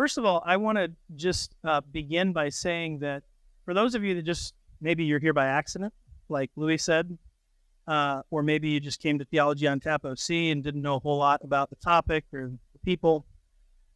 [0.00, 3.22] First of all, I want to just uh, begin by saying that
[3.66, 5.92] for those of you that just maybe you're here by accident,
[6.30, 7.18] like Louis said,
[7.86, 10.98] uh, or maybe you just came to Theology on Tap OC and didn't know a
[11.00, 13.26] whole lot about the topic or the people,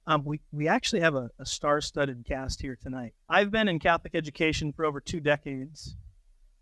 [0.07, 3.15] um, we, we actually have a, a star studded cast here tonight.
[3.31, 5.97] I've been in Catholic education for over two decades,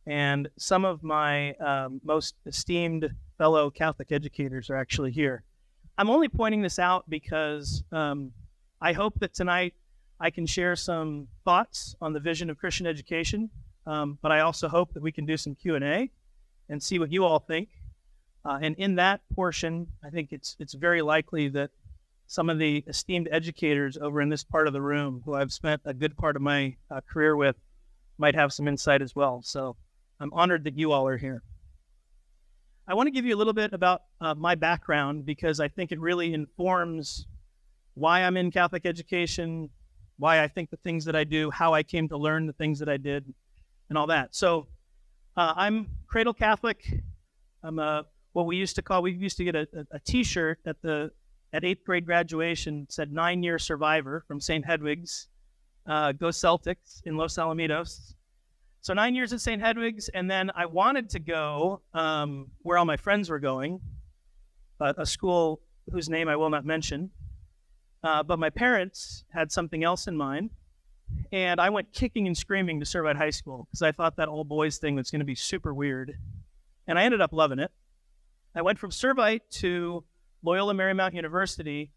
[0.06, 5.42] and some of my um, most esteemed fellow Catholic educators are actually here.
[5.98, 8.30] I'm only pointing this out because um,
[8.84, 9.74] I hope that tonight
[10.18, 13.48] I can share some thoughts on the vision of Christian education,
[13.86, 16.10] um, but I also hope that we can do some Q&A
[16.68, 17.68] and see what you all think.
[18.44, 21.70] Uh, and in that portion, I think it's it's very likely that
[22.26, 25.80] some of the esteemed educators over in this part of the room who I've spent
[25.84, 27.54] a good part of my uh, career with
[28.18, 29.42] might have some insight as well.
[29.44, 29.76] So
[30.18, 31.44] I'm honored that you all are here.
[32.88, 35.92] I want to give you a little bit about uh, my background because I think
[35.92, 37.26] it really informs
[37.94, 39.70] why I'm in Catholic education,
[40.18, 42.78] why I think the things that I do, how I came to learn the things
[42.78, 43.32] that I did,
[43.88, 44.34] and all that.
[44.34, 44.66] So
[45.36, 46.84] uh, I'm cradle Catholic.
[47.62, 50.80] I'm a what we used to call we used to get a a T-shirt at
[50.82, 51.10] the
[51.52, 54.64] at eighth grade graduation said nine year survivor from St.
[54.64, 55.28] Hedwig's.
[55.86, 58.14] Uh, go Celtics in Los Alamitos.
[58.82, 59.60] So nine years at St.
[59.60, 63.80] Hedwig's, and then I wanted to go um, where all my friends were going,
[64.78, 67.10] but a school whose name I will not mention.
[68.04, 70.50] Uh, but my parents had something else in mind,
[71.30, 74.44] and I went kicking and screaming to Servite High School because I thought that all
[74.44, 76.16] boys thing was going to be super weird,
[76.86, 77.70] and I ended up loving it.
[78.54, 80.04] I went from Servite to
[80.42, 81.92] Loyola Marymount University,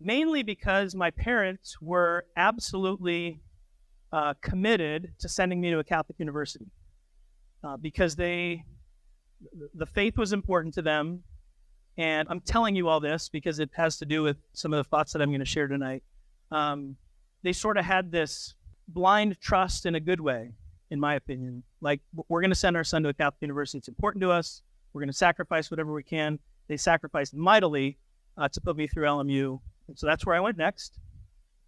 [0.00, 3.40] mainly because my parents were absolutely
[4.12, 6.66] uh, committed to sending me to a Catholic university
[7.64, 8.64] uh, because they
[9.74, 11.24] the faith was important to them.
[11.98, 14.88] And I'm telling you all this because it has to do with some of the
[14.88, 16.02] thoughts that I'm going to share tonight.
[16.50, 16.96] Um,
[17.42, 18.54] they sort of had this
[18.88, 20.52] blind trust in a good way,
[20.90, 21.62] in my opinion.
[21.80, 23.78] Like, we're going to send our son to a Catholic university.
[23.78, 24.62] It's important to us.
[24.92, 26.38] We're going to sacrifice whatever we can.
[26.68, 27.98] They sacrificed mightily
[28.36, 29.60] uh, to put me through LMU.
[29.88, 30.98] And so that's where I went next.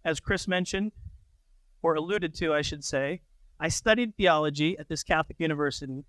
[0.03, 0.91] As Chris mentioned,
[1.81, 3.21] or alluded to, I should say,
[3.59, 6.03] I studied theology at this Catholic university.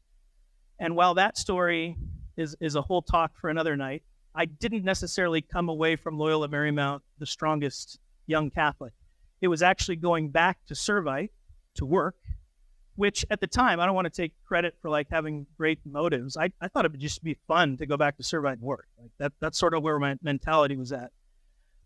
[0.78, 1.96] And while that story
[2.36, 4.02] is, is a whole talk for another night,
[4.34, 8.92] I didn't necessarily come away from Loyola Marymount the strongest young Catholic.
[9.40, 11.30] It was actually going back to Servite
[11.76, 12.16] to work
[12.96, 16.36] which at the time, I don't want to take credit for like having great motives.
[16.36, 18.88] I, I thought it would just be fun to go back to Servite and work.
[19.00, 21.12] Like that, that's sort of where my mentality was at.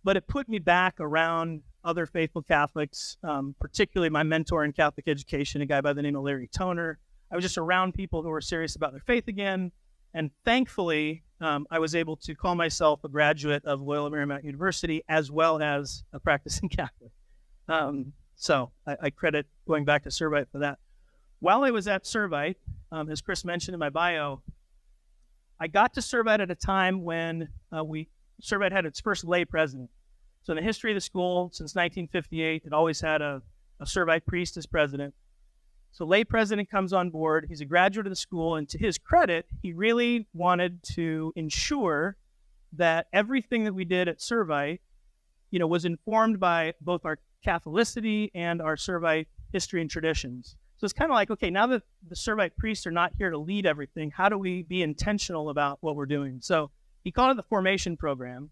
[0.02, 5.08] But it put me back around other faithful Catholics, um, particularly my mentor in Catholic
[5.08, 6.98] education, a guy by the name of Larry Toner.
[7.30, 9.72] I was just around people who were serious about their faith again.
[10.14, 15.02] And thankfully, um, I was able to call myself a graduate of Loyola Marymount University
[15.08, 17.12] as well as a practicing Catholic.
[17.68, 20.78] Um, so I, I, credit going back to Servite for that.
[21.38, 22.56] While I was at Servite,
[22.90, 24.42] um, as Chris mentioned in my bio,
[25.60, 28.08] I got to Servite at a time when uh, we
[28.42, 29.90] Servite had its first lay president.
[30.42, 33.42] So in the history of the school, since 1958, it always had a,
[33.78, 35.14] a Servite priest as president.
[35.92, 37.46] So lay president comes on board.
[37.48, 42.16] He's a graduate of the school, and to his credit, he really wanted to ensure
[42.74, 44.78] that everything that we did at Servite,
[45.50, 50.56] you know, was informed by both our Catholicity and our Servite history and traditions.
[50.76, 53.38] So it's kind of like, okay, now that the Servite priests are not here to
[53.38, 56.38] lead everything, how do we be intentional about what we're doing?
[56.40, 56.70] So
[57.02, 58.50] he called it the formation program,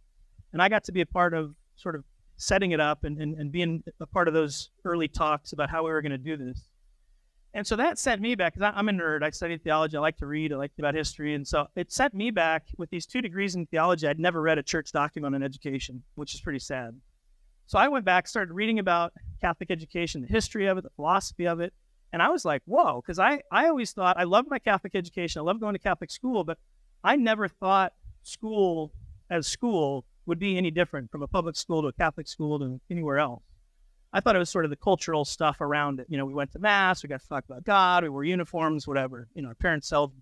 [0.52, 2.04] and I got to be a part of sort of
[2.36, 5.84] setting it up and, and, and being a part of those early talks about how
[5.84, 6.67] we were going to do this.
[7.58, 9.24] And so that sent me back, because I'm a nerd.
[9.24, 9.96] I studied theology.
[9.96, 10.52] I like to read.
[10.52, 11.34] I like about history.
[11.34, 14.06] And so it sent me back with these two degrees in theology.
[14.06, 17.00] I'd never read a church document on education, which is pretty sad.
[17.66, 21.48] So I went back, started reading about Catholic education, the history of it, the philosophy
[21.48, 21.74] of it,
[22.12, 25.40] and I was like, whoa, because I, I always thought I loved my Catholic education.
[25.40, 26.58] I loved going to Catholic school, but
[27.02, 27.92] I never thought
[28.22, 28.92] school
[29.30, 32.80] as school would be any different from a public school to a Catholic school to
[32.88, 33.42] anywhere else.
[34.12, 36.06] I thought it was sort of the cultural stuff around it.
[36.08, 38.88] You know, we went to mass, we got to talk about God, we wore uniforms,
[38.88, 39.28] whatever.
[39.34, 40.12] You know, our parents held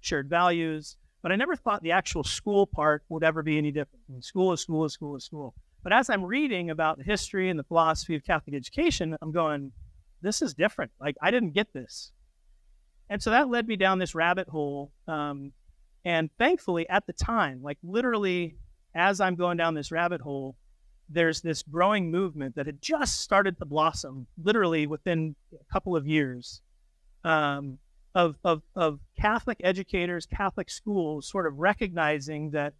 [0.00, 4.04] shared values, but I never thought the actual school part would ever be any different.
[4.08, 5.54] I mean, school is school is school is school.
[5.82, 9.72] But as I'm reading about the history and the philosophy of Catholic education, I'm going,
[10.20, 10.92] this is different.
[11.00, 12.12] Like I didn't get this.
[13.10, 14.92] And so that led me down this rabbit hole.
[15.08, 15.52] Um,
[16.04, 18.56] and thankfully, at the time, like literally
[18.94, 20.56] as I'm going down this rabbit hole,
[21.12, 26.06] there's this growing movement that had just started to blossom literally within a couple of
[26.06, 26.60] years
[27.24, 27.78] um,
[28.14, 32.74] of, of, of Catholic educators, Catholic schools sort of recognizing that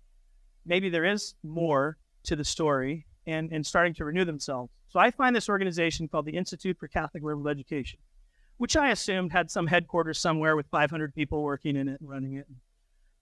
[0.66, 4.70] maybe there is more to the story and, and starting to renew themselves.
[4.88, 7.98] So I find this organization called the Institute for Catholic Liberal Education,
[8.58, 12.34] which I assumed had some headquarters somewhere with 500 people working in it and running
[12.34, 12.46] it.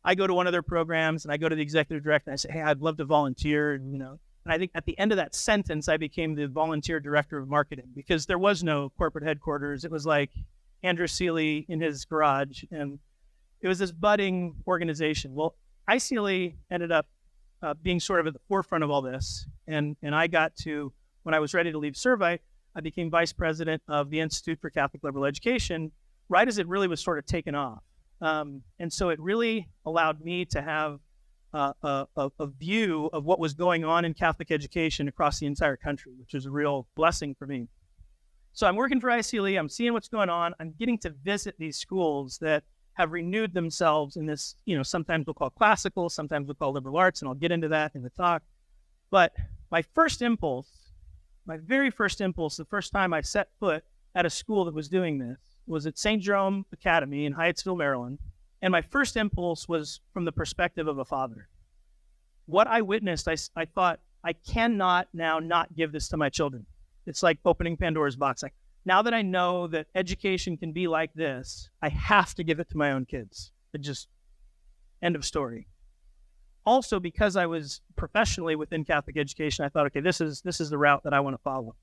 [0.03, 2.35] I go to one of their programs and I go to the executive director and
[2.35, 4.19] I say, "Hey, I'd love to volunteer," and, you know.
[4.45, 7.49] And I think at the end of that sentence, I became the volunteer director of
[7.49, 9.85] marketing because there was no corporate headquarters.
[9.85, 10.31] It was like
[10.83, 12.99] Andrew Seeley in his garage, and
[13.61, 15.35] it was this budding organization.
[15.35, 15.55] Well,
[15.89, 17.07] ICLE ended up
[17.63, 20.93] uh, being sort of at the forefront of all this, and and I got to
[21.23, 22.39] when I was ready to leave Servite,
[22.75, 25.93] I became vice president of the Institute for Catholic Liberal Education,
[26.29, 27.83] right as it really was sort of taken off.
[28.23, 31.01] Um, and so it really allowed me to have
[31.53, 35.77] uh, a, a, view of what was going on in Catholic education across the entire
[35.77, 37.69] country, which is a real blessing for me.
[38.53, 41.77] So I'm working for ICLE, I'm seeing what's going on, I'm getting to visit these
[41.77, 42.65] schools that
[42.95, 46.97] have renewed themselves in this, you know, sometimes we'll call classical, sometimes we'll call liberal
[46.97, 48.43] arts, and I'll get into that in the talk.
[49.11, 49.33] But
[49.71, 50.93] my first impulse,
[51.47, 54.89] my very first impulse, the first time I set foot at a school that was
[54.89, 56.23] doing this, was at St.
[56.23, 58.19] Jerome Academy in Hyattsville, Maryland.
[58.63, 61.49] And my first impulse was from the perspective of a father.
[62.47, 66.67] What I witnessed, I, I thought, I cannot now not give this to my children.
[67.07, 68.43] It's like opening Pandora's box.
[68.43, 68.55] Like,
[68.85, 72.69] now that I know that education can be like this, I have to give it
[72.71, 73.53] to my own kids.
[73.73, 74.09] It just,
[75.03, 75.69] end of story.
[76.67, 80.69] Also, because I was professionally within Catholic education, I thought, okay, this is this is
[80.69, 81.75] the route that I want to follow,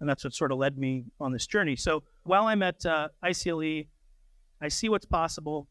[0.00, 1.76] and that's what sort of led me on this journey.
[1.76, 3.86] So while I'm at uh, ICLE,
[4.60, 5.68] I see what's possible.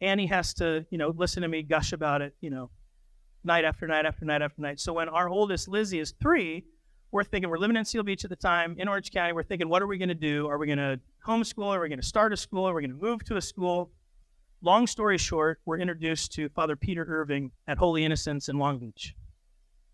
[0.00, 2.70] Annie has to, you know, listen to me gush about it, you know,
[3.44, 4.80] night after night after night after night.
[4.80, 6.64] So when our oldest Lizzie is three,
[7.12, 9.32] we're thinking we're living in Seal Beach at the time in Orange County.
[9.32, 10.48] We're thinking, what are we going to do?
[10.48, 11.74] Are we going to homeschool?
[11.74, 12.68] Are we going to start a school?
[12.68, 13.90] Are we going to move to a school?
[14.62, 19.14] Long story short, we're introduced to Father Peter Irving at Holy Innocents in Long Beach,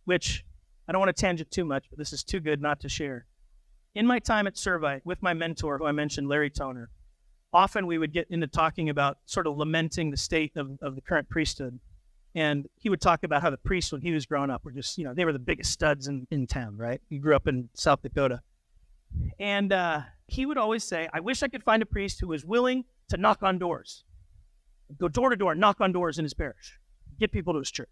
[0.05, 0.45] which
[0.89, 3.27] I don't want to tangent too much, but this is too good not to share.
[3.95, 6.91] In my time at Servite with my mentor, who I mentioned, Larry Toner,
[7.53, 11.01] often we would get into talking about sort of lamenting the state of, of the
[11.01, 11.79] current priesthood.
[12.35, 14.99] And he would talk about how the priests, when he was growing up, were just,
[14.99, 17.01] you know, they were the biggest studs in, in town, right?
[17.09, 18.43] He grew up in South Dakota.
[19.39, 22.45] And uh, he would always say, I wish I could find a priest who was
[22.45, 24.05] willing to knock on doors,
[24.99, 26.79] go door to door, knock on doors in his parish,
[27.19, 27.89] get people to his church.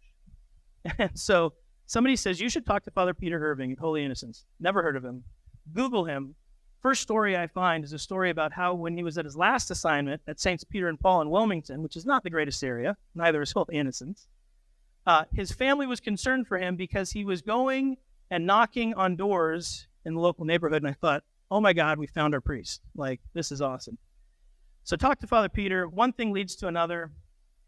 [0.98, 1.54] And so
[1.86, 4.44] somebody says, You should talk to Father Peter Irving at Holy Innocents.
[4.60, 5.24] Never heard of him.
[5.72, 6.34] Google him.
[6.84, 9.70] First story I find is a story about how when he was at his last
[9.70, 13.40] assignment at Saints Peter and Paul in Wilmington, which is not the greatest area, neither
[13.40, 14.28] is Holy Innocents,
[15.06, 17.96] uh, his family was concerned for him because he was going
[18.30, 20.82] and knocking on doors in the local neighborhood.
[20.82, 22.82] And I thought, oh my God, we found our priest.
[22.94, 23.96] Like, this is awesome.
[24.82, 25.88] So, talk to Father Peter.
[25.88, 27.12] One thing leads to another.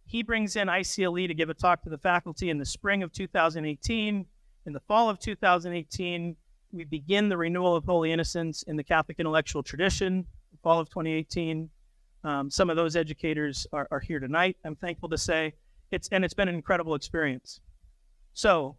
[0.05, 3.13] He brings in ICLE to give a talk to the faculty in the spring of
[3.13, 4.27] 2018.
[4.67, 6.37] In the fall of 2018,
[6.77, 10.27] we begin the renewal of Holy Innocents in the Catholic intellectual tradition,
[10.63, 11.71] fall of 2018.
[12.23, 15.55] Um, some of those educators are, are here tonight, I'm thankful to say.
[15.91, 17.61] It's and it's been an incredible experience.
[18.35, 18.77] So,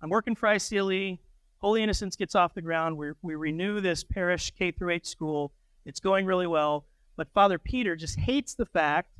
[0.00, 1.18] I'm working for ICLE.
[1.58, 2.96] Holy Innocents gets off the ground.
[2.96, 5.52] We we renew this parish K through 8 school.
[5.84, 6.86] It's going really well,
[7.16, 9.10] but Father Peter just hates the fact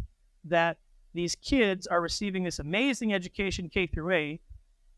[0.45, 0.79] that
[1.13, 4.41] these kids are receiving this amazing education K through 8,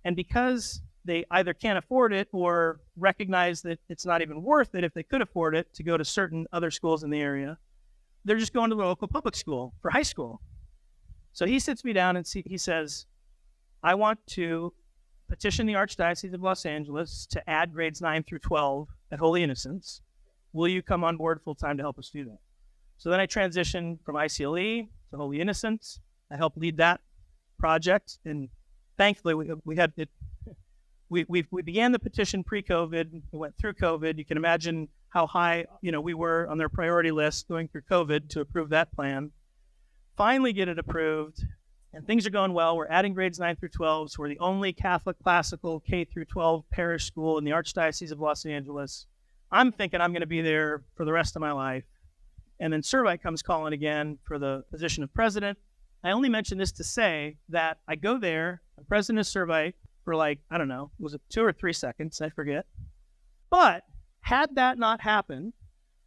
[0.04, 4.84] and because they either can't afford it or recognize that it's not even worth it
[4.84, 7.58] if they could afford it to go to certain other schools in the area,
[8.24, 10.40] they're just going to the local public school for high school.
[11.32, 13.06] So he sits me down and see, he says,
[13.82, 14.72] I want to
[15.28, 20.02] petition the Archdiocese of Los Angeles to add grades 9 through 12 at Holy Innocents.
[20.52, 22.38] Will you come on board full time to help us do that?
[22.98, 26.00] So then I transitioned from ICLE to Holy Innocents.
[26.30, 27.00] I helped lead that
[27.58, 28.48] project, and
[28.98, 30.08] thankfully we, we had it.
[31.10, 33.10] We, we, we began the petition pre-COVID.
[33.12, 34.16] We went through COVID.
[34.16, 37.82] You can imagine how high you know we were on their priority list going through
[37.90, 39.32] COVID to approve that plan
[40.20, 41.46] finally get it approved,
[41.94, 42.76] and things are going well.
[42.76, 46.64] We're adding grades 9 through 12, so we're the only Catholic classical K through 12
[46.70, 49.06] parish school in the Archdiocese of Los Angeles.
[49.50, 51.84] I'm thinking I'm going to be there for the rest of my life.
[52.60, 55.56] And then Servite comes calling again for the position of president.
[56.04, 59.72] I only mention this to say that I go there, I'm president of Servite
[60.10, 62.20] for like, I don't know, it was it two or three seconds?
[62.20, 62.66] I forget.
[63.48, 63.84] But
[64.22, 65.52] had that not happened,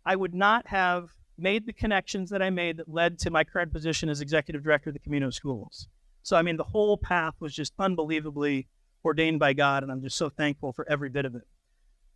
[0.06, 3.72] I would not have made the connections that I made that led to my current
[3.72, 5.88] position as executive director of the Camino Schools.
[6.22, 8.68] So, I mean, the whole path was just unbelievably
[9.06, 11.48] ordained by God, and I'm just so thankful for every bit of it.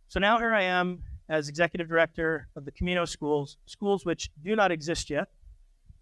[0.08, 4.54] So now here I am as executive director of the Camino Schools, schools which do
[4.54, 5.28] not exist yet,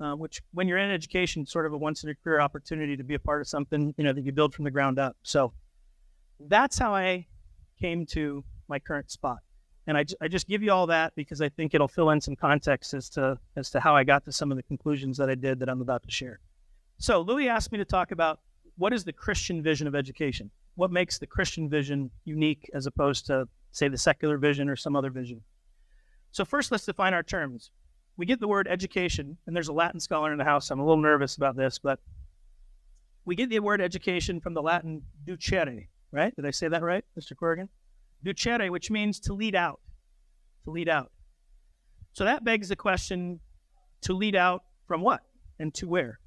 [0.00, 3.04] uh, which, when you're in education, sort of a once in a career opportunity to
[3.04, 5.16] be a part of something you know that you build from the ground up.
[5.22, 5.52] So
[6.40, 7.26] that's how I
[7.80, 9.38] came to my current spot.
[9.86, 12.34] And I, I just give you all that because I think it'll fill in some
[12.34, 15.36] context as to as to how I got to some of the conclusions that I
[15.36, 16.40] did that I'm about to share.
[16.98, 18.40] So Louis asked me to talk about
[18.76, 20.50] what is the Christian vision of education?
[20.74, 24.94] What makes the Christian vision unique as opposed to, say, the secular vision or some
[24.94, 25.40] other vision?
[26.32, 27.70] So first, let's define our terms.
[28.18, 30.70] We get the word education, and there's a Latin scholar in the house.
[30.70, 31.98] I'm a little nervous about this, but
[33.24, 35.86] we get the word education from the Latin ducere,
[36.16, 36.34] right?
[36.34, 37.36] Did I say that right, Mr.
[37.36, 37.68] Corrigan?
[38.24, 39.80] Ducere, which means to lead out,
[40.64, 41.12] to lead out.
[42.12, 43.40] So that begs the question
[44.02, 45.20] to lead out from what
[45.58, 46.18] and to where?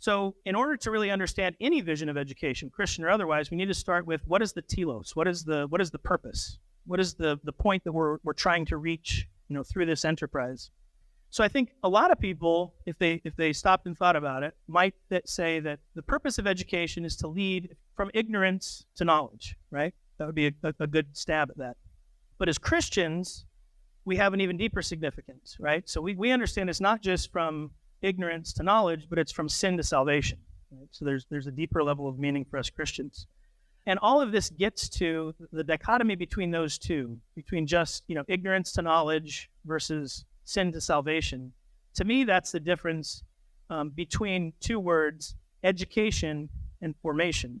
[0.00, 3.66] So, in order to really understand any vision of education, Christian or otherwise, we need
[3.66, 5.16] to start with what is the telos?
[5.16, 6.58] What is the what is the purpose?
[6.86, 10.04] What is the the point that we're we're trying to reach, you know, through this
[10.04, 10.70] enterprise?
[11.30, 14.42] So I think a lot of people, if they if they stopped and thought about
[14.42, 19.04] it, might that say that the purpose of education is to lead from ignorance to
[19.04, 19.94] knowledge, right?
[20.18, 21.76] That would be a, a, good stab at that.
[22.38, 23.44] But as Christians,
[24.04, 25.88] we have an even deeper significance, right?
[25.88, 27.70] So we, we understand it's not just from
[28.02, 30.38] ignorance to knowledge, but it's from sin to salvation.
[30.70, 30.88] Right?
[30.90, 33.26] So there's there's a deeper level of meaning for us Christians.
[33.86, 38.24] And all of this gets to the dichotomy between those two, between just, you know,
[38.28, 41.52] ignorance to knowledge versus sin to salvation.
[41.94, 43.22] To me, that's the difference
[43.68, 46.48] um, between two words, education
[46.80, 47.60] and formation.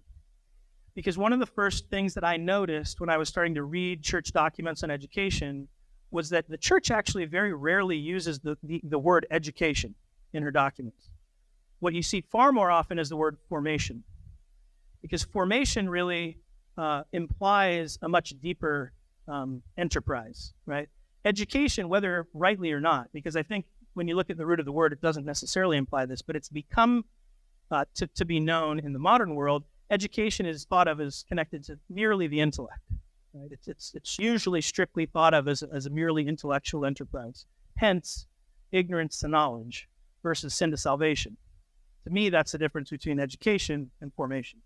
[0.94, 4.02] Because one of the first things that I noticed when I was starting to read
[4.02, 5.68] church documents on education
[6.10, 9.94] was that the church actually very rarely uses the, the, the word education
[10.32, 11.10] in her documents.
[11.80, 14.02] What you see far more often is the word formation,
[15.02, 16.38] because formation really
[16.78, 18.92] uh, implies a much deeper
[19.28, 20.88] um, enterprise, right?
[21.24, 24.66] Education, whether rightly or not, because I think when you look at the root of
[24.66, 27.04] the word, it doesn't necessarily imply this, but it's become
[27.70, 29.64] uh, to, to be known in the modern world.
[29.90, 32.80] Education is thought of as connected to merely the intellect.
[33.34, 33.50] Right?
[33.50, 37.46] It's, it's, it's usually strictly thought of as, as a merely intellectual enterprise.
[37.76, 38.26] Hence,
[38.72, 39.88] ignorance to knowledge
[40.22, 41.36] versus sin to salvation.
[42.04, 44.60] To me, that's the difference between education and formation.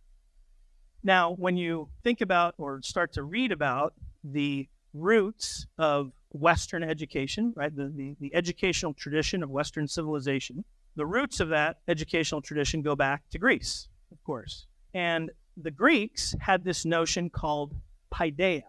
[1.02, 7.52] Now, when you think about or start to read about the roots of Western education,
[7.56, 10.64] right, the, the, the educational tradition of Western civilization,
[10.96, 14.66] the roots of that educational tradition go back to Greece, of course.
[14.94, 17.74] And the Greeks had this notion called
[18.12, 18.62] paideia.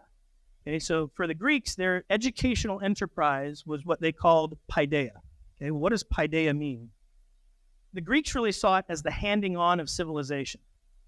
[0.66, 5.20] Okay, so for the Greeks, their educational enterprise was what they called paideia.
[5.60, 6.90] Okay, what does paideia mean?
[7.92, 10.60] The Greeks really saw it as the handing on of civilization.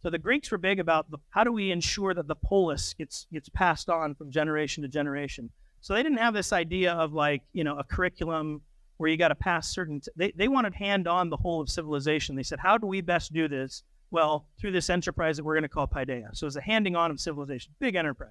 [0.02, 3.26] So the Greeks were big about the, how do we ensure that the polis gets
[3.32, 5.50] gets passed on from generation to generation.
[5.80, 8.62] So they didn't have this idea of like you know a curriculum
[8.96, 10.00] where you got to pass certain.
[10.00, 12.36] T- they they wanted hand on the whole of civilization.
[12.36, 13.82] They said, how do we best do this?
[14.10, 16.30] Well, through this enterprise that we're going to call paideia.
[16.32, 18.30] So it's a handing on of civilization, big enterprise.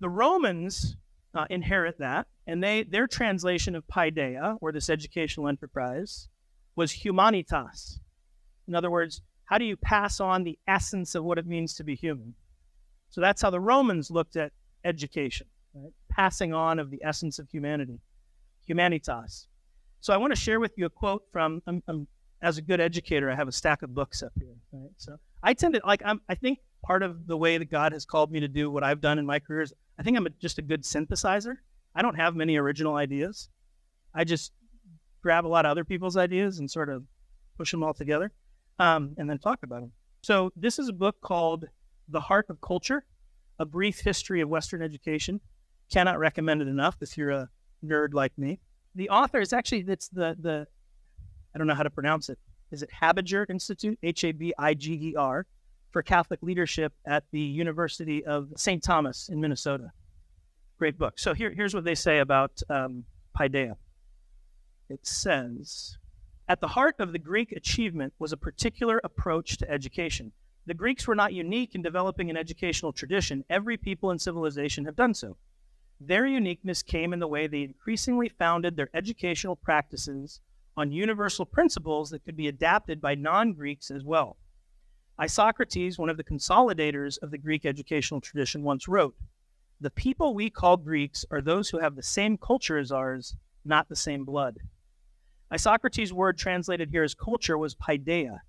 [0.00, 0.96] The Romans
[1.34, 6.28] uh, inherit that, and they their translation of paideia or this educational enterprise
[6.76, 7.98] was humanitas.
[8.68, 11.84] In other words, how do you pass on the essence of what it means to
[11.84, 12.34] be human?
[13.10, 14.52] So that's how the Romans looked at
[14.84, 15.92] education, right?
[16.16, 18.00] Passing on of the essence of humanity,
[18.68, 19.46] humanitas.
[20.00, 21.62] So I want to share with you a quote from.
[21.66, 22.08] I'm, I'm,
[22.42, 24.54] as a good educator, I have a stack of books up here.
[24.72, 24.90] Right?
[24.96, 26.02] So I tend to like.
[26.04, 28.82] I'm, I think part of the way that God has called me to do what
[28.82, 31.56] I've done in my career is I think I'm a, just a good synthesizer.
[31.94, 33.48] I don't have many original ideas.
[34.14, 34.52] I just
[35.22, 37.04] grab a lot of other people's ideas and sort of
[37.58, 38.32] push them all together
[38.78, 39.92] um, and then talk about them.
[40.22, 41.66] So, this is a book called
[42.08, 43.04] The Heart of Culture
[43.58, 45.40] A Brief History of Western Education.
[45.90, 47.48] Cannot recommend it enough if you're a
[47.84, 48.58] nerd like me.
[48.94, 50.66] The author is actually, it's the, the
[51.54, 52.38] I don't know how to pronounce it.
[52.70, 53.98] Is it Habiger Institute?
[54.02, 55.46] H A B I G E R
[55.90, 58.82] for Catholic leadership at the University of St.
[58.82, 59.92] Thomas in Minnesota.
[60.78, 61.18] Great book.
[61.18, 63.04] So here, here's what they say about um,
[63.38, 63.76] Paideia.
[64.88, 65.96] It says,
[66.48, 70.32] at the heart of the Greek achievement was a particular approach to education.
[70.66, 73.44] The Greeks were not unique in developing an educational tradition.
[73.48, 75.36] Every people in civilization have done so.
[76.00, 80.40] Their uniqueness came in the way they increasingly founded their educational practices
[80.76, 84.36] on universal principles that could be adapted by non Greeks as well.
[85.18, 89.16] Isocrates, one of the consolidators of the Greek educational tradition, once wrote
[89.80, 93.34] The people we call Greeks are those who have the same culture as ours,
[93.64, 94.58] not the same blood.
[95.50, 98.40] Isocrates' word translated here as culture was paideia,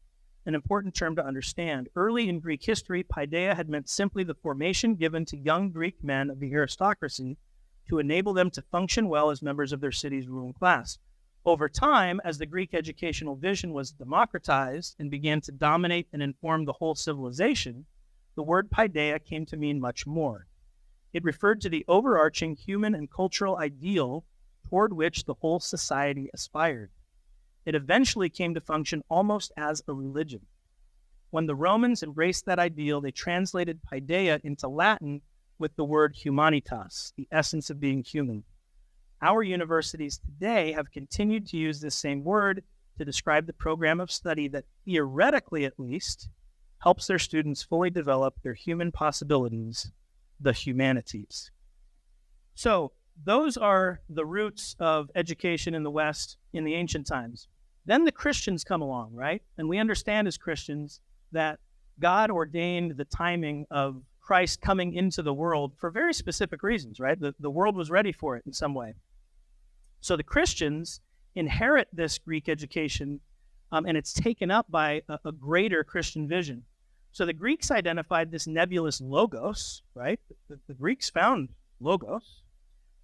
[0.48, 1.90] an important term to understand.
[1.94, 6.30] Early in Greek history, paideia had meant simply the formation given to young Greek men
[6.30, 7.38] of the aristocracy
[7.90, 11.00] to enable them to function well as members of their city's ruling class.
[11.46, 16.64] Over time, as the Greek educational vision was democratized and began to dominate and inform
[16.64, 17.86] the whole civilization,
[18.36, 20.48] the word paideia came to mean much more.
[21.12, 24.24] It referred to the overarching human and cultural ideal
[24.70, 26.92] toward which the whole society aspired.
[27.68, 30.40] It eventually came to function almost as a religion.
[31.32, 35.22] When the Romans embraced that ideal, they translated paideia into Latin
[35.60, 38.46] with the word humanitas, the essence of being human.
[39.22, 42.64] Our universities today have continued to use this same word
[43.00, 46.30] to describe the program of study that, theoretically at least,
[46.80, 49.92] helps their students fully develop their human possibilities,
[50.40, 51.52] the humanities.
[52.56, 52.94] So,
[53.26, 57.50] those are the roots of education in the West in the ancient times.
[57.88, 59.42] Then the Christians come along, right?
[59.58, 61.00] And we understand as Christians
[61.32, 61.60] that
[62.00, 67.20] God ordained the timing of Christ coming into the world for very specific reasons, right?
[67.20, 68.94] The, the world was ready for it in some way.
[70.02, 71.00] So the Christians
[71.36, 73.22] inherit this Greek education,
[73.72, 76.64] um, and it's taken up by a, a greater Christian vision.
[77.14, 80.20] So the Greeks identified this nebulous logos, right?
[80.50, 82.44] The, the Greeks found logos.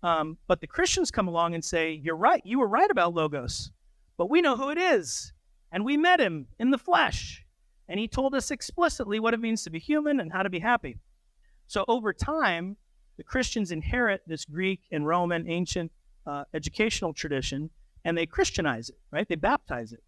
[0.04, 2.42] Um, but the Christians come along and say, You're right.
[2.44, 3.72] You were right about logos,
[4.17, 5.34] but we know who it is.
[5.72, 7.43] And we met him in the flesh.
[7.88, 10.60] And he told us explicitly what it means to be human and how to be
[10.60, 10.98] happy.
[11.67, 12.77] So over time,
[13.17, 15.91] the Christians inherit this Greek and Roman ancient
[16.25, 17.70] uh, educational tradition
[18.05, 19.27] and they Christianize it, right?
[19.27, 20.03] They baptize it.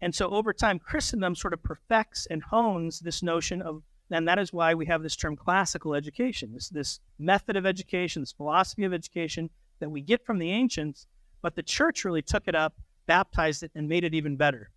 [0.00, 4.38] And so over time, Christendom sort of perfects and hones this notion of, and that
[4.38, 8.84] is why we have this term classical education, this, this method of education, this philosophy
[8.84, 11.06] of education that we get from the ancients,
[11.42, 12.74] but the church really took it up,
[13.06, 14.70] baptized it, and made it even better.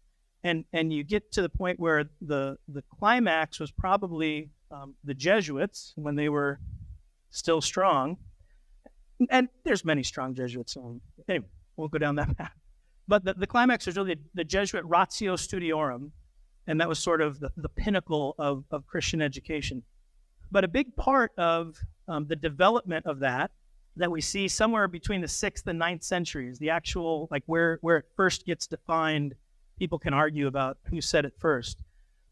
[0.44, 5.14] And, and you get to the point where the, the climax was probably um, the
[5.14, 6.60] Jesuits when they were
[7.30, 8.18] still strong.
[9.30, 10.74] And there's many strong Jesuits.
[10.74, 11.46] So anyway,
[11.76, 12.54] won't go down that path.
[13.08, 16.12] But the, the climax was really the, the Jesuit Ratio Studiorum,
[16.68, 19.84] and that was sort of the, the pinnacle of, of Christian education.
[20.52, 21.76] But a big part of
[22.08, 23.52] um, the development of that,
[24.00, 27.98] that we see somewhere between the sixth and ninth centuries, the actual, like where, where
[27.98, 29.36] it first gets defined,
[29.78, 31.84] people can argue about who said it first.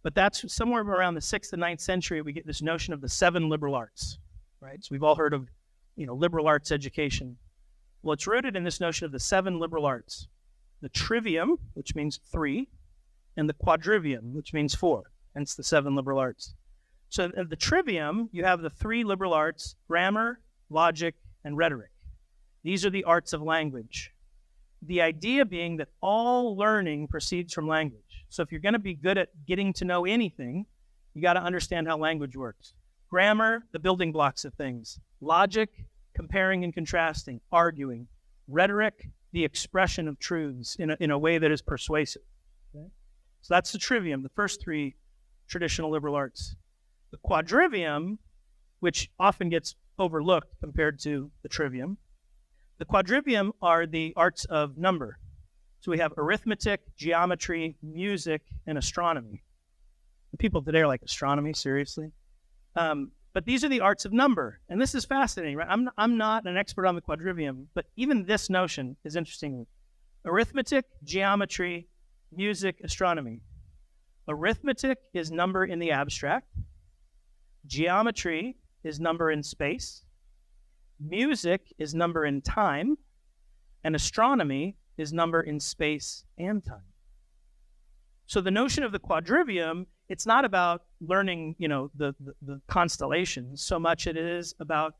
[0.02, 3.10] But that's somewhere around the sixth and ninth century, we get this notion of the
[3.10, 4.18] seven liberal arts,
[4.62, 4.84] right?
[4.84, 5.50] So we've all heard of,
[5.98, 7.36] you know, liberal arts education.
[8.02, 10.28] Well, it's rooted in this notion of the seven liberal arts
[10.80, 12.70] the trivium, which means three,
[13.36, 16.54] and the quadrivium, which means four, hence the seven liberal arts.
[17.10, 21.92] So, in the trivium, you have the three liberal arts grammar, logic, and rhetoric.
[22.64, 24.12] These are the arts of language.
[24.82, 28.26] The idea being that all learning proceeds from language.
[28.30, 30.66] So, if you're going to be good at getting to know anything,
[31.14, 32.74] you got to understand how language works.
[33.10, 35.00] Grammar, the building blocks of things.
[35.22, 35.70] Logic,
[36.14, 38.08] comparing and contrasting, arguing.
[38.48, 42.22] Rhetoric, the expression of truths in a, in a way that is persuasive.
[42.76, 42.88] Okay?
[43.42, 44.96] So that's the trivium, the first three
[45.48, 46.56] traditional liberal arts.
[47.12, 48.18] The quadrivium,
[48.80, 51.98] which often gets overlooked compared to the trivium,
[52.78, 55.18] the quadrivium are the arts of number.
[55.80, 59.44] So we have arithmetic, geometry, music, and astronomy.
[60.32, 62.12] The people today are like astronomy, seriously.
[62.76, 64.60] Um, but these are the arts of number.
[64.70, 65.68] And this is fascinating, right?
[65.70, 69.66] I'm, I'm not an expert on the quadrivium, but even this notion is interesting.
[70.26, 71.88] Arithmetic, geometry,
[72.32, 73.42] music, astronomy.
[74.28, 76.48] Arithmetic is number in the abstract.
[77.66, 78.58] Geometry
[78.88, 80.04] is number in space.
[81.00, 82.98] Music is number in time.
[83.84, 86.94] And astronomy is number in space and time.
[88.26, 92.62] So the notion of the quadrivium it's not about learning, you know, the, the, the
[92.68, 94.96] constellations so much it is about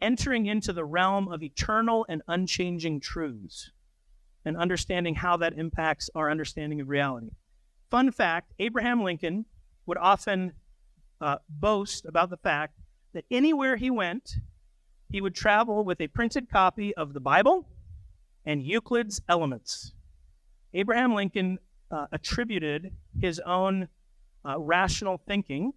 [0.00, 3.70] entering into the realm of eternal and unchanging truths
[4.44, 7.30] and understanding how that impacts our understanding of reality.
[7.90, 9.44] Fun fact Abraham Lincoln
[9.86, 10.52] would often
[11.20, 12.78] uh, boast about the fact
[13.12, 14.36] that anywhere he went,
[15.10, 17.66] he would travel with a printed copy of the Bible
[18.44, 19.92] and Euclid's Elements.
[20.74, 21.58] Abraham Lincoln
[21.90, 23.88] uh, attributed his own
[24.44, 25.72] uh, rational thinking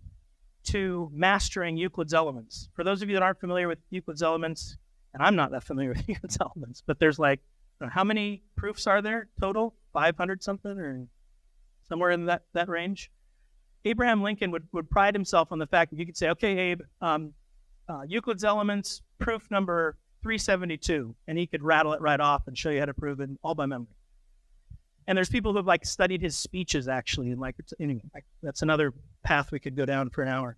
[0.63, 2.69] to mastering Euclid's elements.
[2.73, 4.77] For those of you that aren't familiar with Euclid's elements,
[5.13, 7.41] and I'm not that familiar with Euclid's elements, but there's like,
[7.89, 9.75] how many proofs are there total?
[9.93, 11.07] 500 something or
[11.87, 13.11] somewhere in that, that range?
[13.85, 16.81] Abraham Lincoln would, would pride himself on the fact that you could say, okay, Abe,
[17.01, 17.33] um,
[17.87, 22.71] uh, Euclid's elements, proof number 372, and he could rattle it right off and show
[22.71, 23.87] you how to prove it all by memory.
[25.07, 28.01] And there's people who've like studied his speeches actually, and like anyway,
[28.41, 28.91] that's another
[29.23, 30.57] path we could go down for an hour.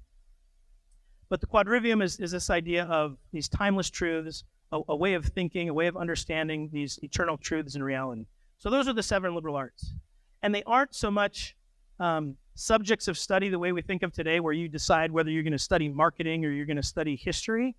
[1.27, 5.25] But the quadrivium is, is this idea of these timeless truths, a, a way of
[5.25, 8.25] thinking, a way of understanding these eternal truths in reality.
[8.57, 9.93] So those are the seven liberal arts,
[10.41, 11.56] and they aren't so much
[11.99, 15.43] um, subjects of study the way we think of today, where you decide whether you're
[15.43, 17.75] going to study marketing or you're going to study history.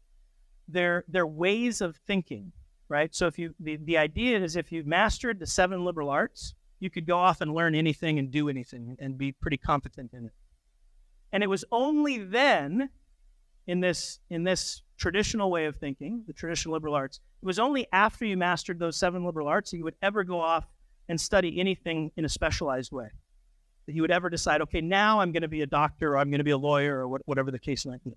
[0.68, 2.52] they're, they're ways of thinking,
[2.88, 3.14] right?
[3.14, 6.90] So if you the, the idea is if you've mastered the seven liberal arts, you
[6.90, 10.33] could go off and learn anything and do anything and be pretty competent in it.
[11.33, 12.90] And it was only then
[13.66, 17.87] in this in this traditional way of thinking, the traditional liberal arts, it was only
[17.92, 20.66] after you mastered those seven liberal arts that you would ever go off
[21.09, 23.09] and study anything in a specialized way.
[23.88, 26.29] That you would ever decide, okay, now I'm going to be a doctor or I'm
[26.29, 28.12] going to be a lawyer or what, whatever the case might be.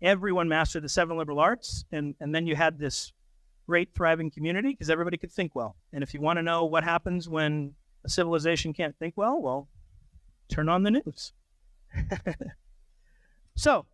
[0.00, 3.12] Everyone mastered the seven liberal arts, and, and then you had this
[3.66, 5.76] great thriving community because everybody could think well.
[5.92, 7.74] And if you want to know what happens when
[8.06, 9.68] a civilization can't think well, well,
[10.48, 11.34] turn on the news.
[13.54, 13.84] so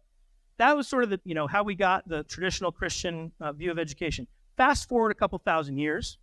[0.59, 3.73] that was sort of the you know how we got the traditional Christian uh, view
[3.73, 4.29] of education.
[4.57, 6.19] Fast forward a couple thousand years,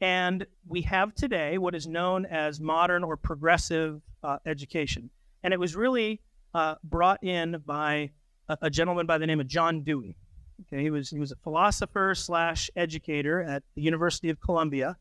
[0.00, 5.10] and we have today what is known as modern or progressive uh, education,
[5.42, 6.20] and it was really
[6.54, 8.10] uh, brought in by
[8.48, 10.16] a, a, gentleman by the name of John Dewey.
[10.62, 14.96] Okay, he was he was a philosopher slash educator at the University of Columbia,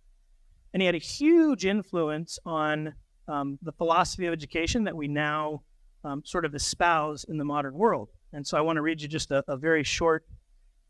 [0.74, 2.94] and he had a huge influence on
[3.28, 5.62] um, the philosophy of education that we now
[6.04, 8.10] um, sort of espouse in the modern world.
[8.34, 10.26] And so I want to read you just a, a very short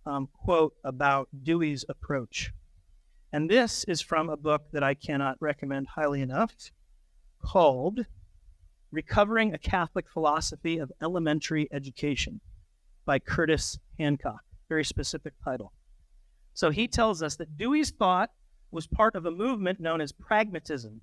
[0.06, 2.52] um, quote about Dewey's approach.
[3.32, 6.54] And this is from a book that I cannot recommend highly enough
[7.44, 8.06] called
[8.92, 12.42] Recovering a Catholic Philosophy of Elementary Education
[13.06, 14.42] by Curtis Hancock.
[14.68, 15.74] Very specific title.
[16.54, 18.32] So he tells us that Dewey's thought
[18.72, 21.02] was part of a movement known as pragmatism,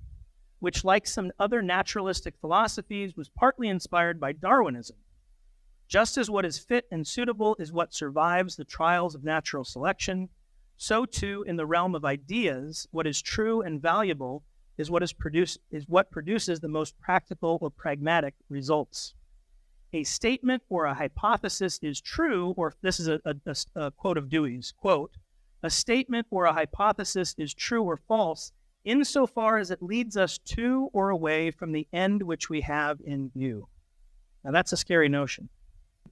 [0.59, 4.97] which, like some other naturalistic philosophies, was partly inspired by Darwinism
[5.87, 10.29] just as what is fit and suitable is what survives the trials of natural selection,
[10.77, 14.43] so too in the realm of ideas, what is true and valuable
[14.77, 19.15] is what is produced is what produces the most practical or pragmatic results.
[19.93, 23.35] A statement or a hypothesis is true, or this is a, a,
[23.75, 25.17] a quote of Dewey's quote,
[25.63, 28.51] a statement or a hypothesis is true or false
[28.85, 33.31] insofar as it leads us to or away from the end which we have in
[33.31, 33.67] view.
[34.43, 35.49] Now that's a scary notion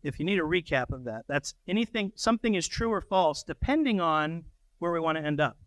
[0.05, 3.99] if you need a recap of that, that's anything, something is true or false depending
[3.99, 4.43] on
[4.79, 5.57] where we want to end up.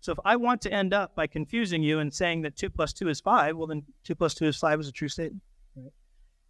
[0.00, 2.92] So if I want to end up by confusing you and saying that 2 plus
[2.92, 5.42] 2 is 5, well, then 2 plus 2 is 5 is a true statement.
[5.74, 5.92] Right?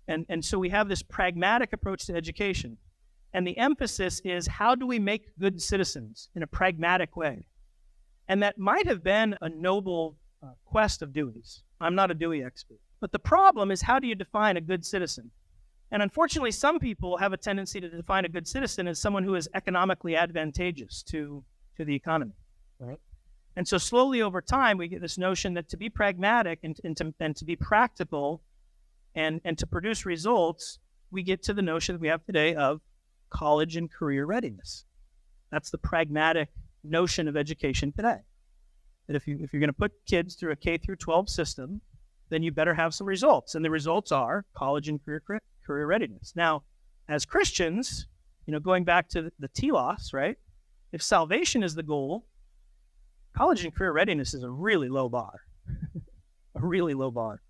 [0.09, 2.77] And, and so we have this pragmatic approach to education.
[3.33, 7.47] And the emphasis is how do we make good citizens in a pragmatic way?
[8.29, 11.63] And that might have been a noble uh, quest of Dewey's.
[11.81, 12.79] I'm not a Dewey expert.
[13.01, 15.31] But the problem is how do you define a good citizen?
[15.91, 19.35] And unfortunately, some people have a tendency to define a good citizen as someone who
[19.37, 21.45] is economically advantageous to,
[21.77, 22.33] to the economy.
[22.81, 22.99] Right?
[23.55, 26.97] And so slowly over time, we get this notion that to be pragmatic and, and,
[26.99, 28.43] to, and to be practical
[29.15, 30.79] and, and to produce results,
[31.11, 32.81] we get to the notion that we have today of
[33.31, 34.85] college and career readiness.
[35.51, 36.49] That's the pragmatic
[36.85, 38.19] notion of education today.
[39.07, 41.81] That if, you, if you're going to put kids through a K through 12 system,
[42.29, 43.55] then you better have some results.
[43.55, 45.23] And the results are college and career
[45.67, 46.33] career readiness.
[46.37, 46.63] Now,
[47.09, 48.07] as Christians,
[48.47, 50.39] you know, going back to the telos, right?
[50.93, 52.27] If salvation is the goal,
[53.37, 55.41] college and career readiness is a really low bar.
[56.55, 57.43] a really low bar.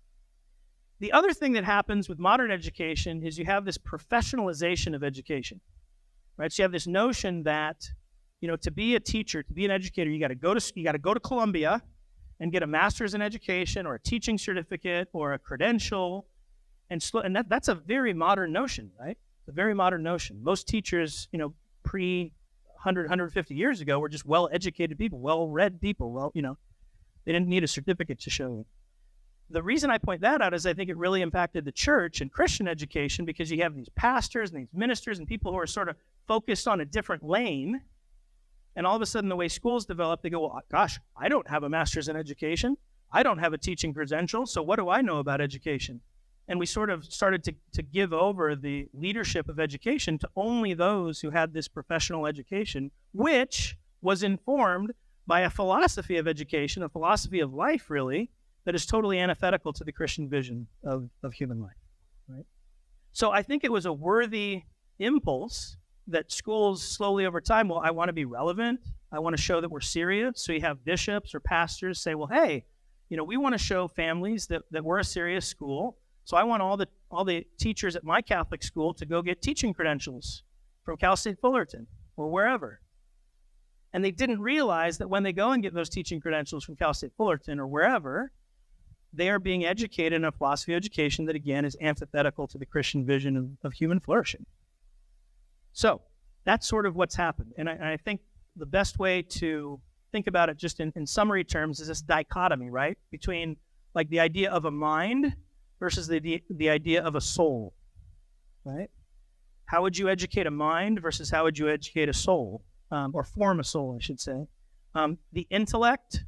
[0.99, 5.61] The other thing that happens with modern education is you have this professionalization of education.
[6.37, 6.51] Right?
[6.51, 7.87] So you have this notion that,
[8.41, 10.73] you know, to be a teacher, to be an educator, you got to go to
[10.75, 11.83] you got to go to Columbia
[12.39, 16.27] and get a master's in education or a teaching certificate or a credential
[16.89, 19.17] and slow, and that, that's a very modern notion, right?
[19.41, 20.43] It's a very modern notion.
[20.43, 22.31] Most teachers, you know, pre
[22.77, 26.11] 100, 150 years ago were just well educated people, well read people.
[26.11, 26.57] Well, you know,
[27.25, 28.47] they didn't need a certificate to show.
[28.47, 28.65] You.
[29.49, 32.31] The reason I point that out is I think it really impacted the church and
[32.31, 35.89] Christian education because you have these pastors and these ministers and people who are sort
[35.89, 35.95] of
[36.27, 37.81] focused on a different lane.
[38.75, 41.49] And all of a sudden, the way schools develop, they go, well, gosh, I don't
[41.49, 42.77] have a master's in education.
[43.11, 44.45] I don't have a teaching credential.
[44.45, 46.01] So what do I know about education?
[46.47, 50.73] And we sort of started to, to give over the leadership of education to only
[50.73, 54.93] those who had this professional education, which was informed
[55.25, 58.29] by a philosophy of education, a philosophy of life, really,
[58.63, 61.75] that is totally antithetical to the Christian vision of, of human life.
[62.29, 62.45] Right?
[63.11, 64.63] So I think it was a worthy
[64.99, 65.75] impulse
[66.07, 68.79] that schools slowly over time, well, I want to be relevant.
[69.11, 70.43] I want to show that we're serious.
[70.43, 72.65] So you have bishops or pastors say, well, hey,
[73.09, 76.43] you know, we want to show families that, that we're a serious school so I
[76.43, 80.43] want all the all the teachers at my Catholic school to go get teaching credentials
[80.83, 81.87] from Cal State Fullerton
[82.17, 82.81] or wherever.
[83.93, 86.93] And they didn't realize that when they go and get those teaching credentials from Cal
[86.93, 88.33] State Fullerton or wherever,
[89.13, 92.65] they are being educated in a philosophy of education that again is antithetical to the
[92.65, 94.45] Christian vision of, of human flourishing.
[95.71, 96.01] So
[96.43, 97.53] that's sort of what's happened.
[97.57, 98.19] And I, and I think
[98.57, 99.79] the best way to
[100.11, 102.97] think about it just in, in summary terms is this dichotomy, right?
[103.11, 103.55] Between
[103.95, 105.33] like the idea of a mind
[105.79, 107.73] versus the, the idea of a soul,
[108.63, 108.89] right?
[109.65, 113.23] How would you educate a mind versus how would you educate a soul, um, or
[113.23, 114.47] form a soul, I should say?
[114.95, 116.23] Um, the intellect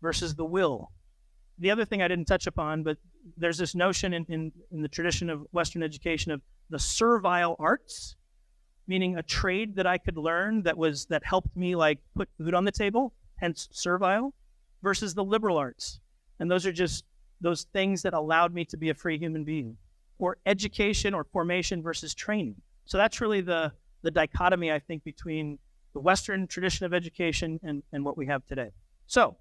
[0.00, 0.92] versus the will.
[1.58, 2.96] The other thing I didn't touch upon, but
[3.36, 6.40] there's this notion in, in, in the tradition of Western education of
[6.70, 8.16] the servile arts,
[8.86, 12.54] meaning a trade that I could learn that was that helped me like put food
[12.54, 14.32] on the table, hence servile,
[14.82, 16.00] versus the liberal arts.
[16.38, 17.04] And those are just
[17.40, 19.76] those things that allowed me to be a free human being.
[20.18, 22.56] Or education or formation versus training.
[22.84, 23.72] So that's really the
[24.02, 25.58] the dichotomy I think between
[25.92, 28.70] the Western tradition of education and, and what we have today.
[29.06, 29.36] So,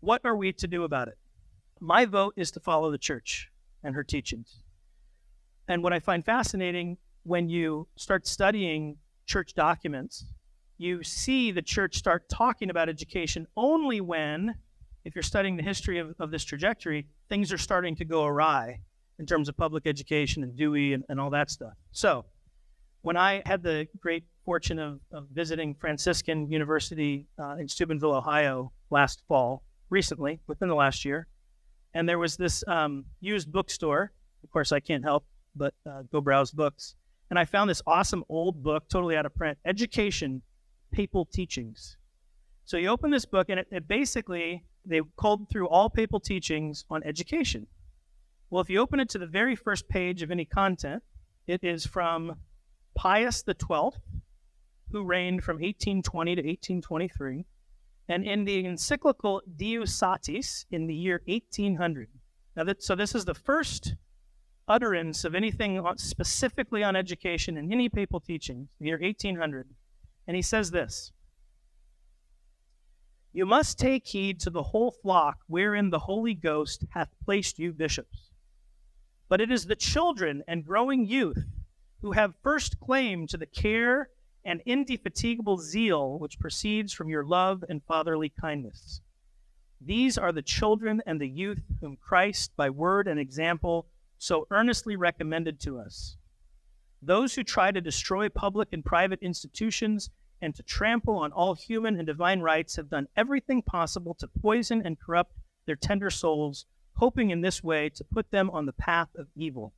[0.00, 1.18] what are we to do about it?
[1.80, 3.50] My vote is to follow the church
[3.82, 4.60] and her teachings.
[5.68, 10.26] And what I find fascinating when you start studying church documents,
[10.78, 14.54] you see the church start talking about education only when,
[15.06, 18.80] if you're studying the history of, of this trajectory, things are starting to go awry
[19.20, 21.74] in terms of public education and Dewey and, and all that stuff.
[21.92, 22.24] So,
[23.02, 28.72] when I had the great fortune of, of visiting Franciscan University uh, in Steubenville, Ohio
[28.90, 31.28] last fall, recently, within the last year,
[31.94, 34.10] and there was this um, used bookstore.
[34.42, 36.96] Of course, I can't help but uh, go browse books.
[37.30, 40.42] And I found this awesome old book, totally out of print Education,
[40.90, 41.96] Papal Teachings.
[42.66, 46.84] So you open this book, and it, it basically, they culled through all papal teachings
[46.90, 47.68] on education.
[48.50, 51.04] Well, if you open it to the very first page of any content,
[51.46, 52.40] it is from
[52.96, 53.90] Pius XII,
[54.90, 57.44] who reigned from 1820 to 1823,
[58.08, 62.08] and in the encyclical Diu Satis in the year 1800.
[62.56, 63.94] Now, that, so this is the first
[64.66, 69.68] utterance of anything specifically on education in any papal teaching, the year 1800.
[70.26, 71.12] And he says this
[73.36, 77.74] You must take heed to the whole flock wherein the Holy Ghost hath placed you
[77.74, 78.30] bishops.
[79.28, 81.44] But it is the children and growing youth
[82.00, 84.08] who have first claim to the care
[84.42, 89.02] and indefatigable zeal which proceeds from your love and fatherly kindness.
[89.82, 94.96] These are the children and the youth whom Christ, by word and example, so earnestly
[94.96, 96.16] recommended to us.
[97.02, 100.08] Those who try to destroy public and private institutions
[100.40, 104.82] and to trample on all human and divine rights have done everything possible to poison
[104.84, 105.32] and corrupt
[105.66, 109.72] their tender souls, hoping in this way to put them on the path of evil.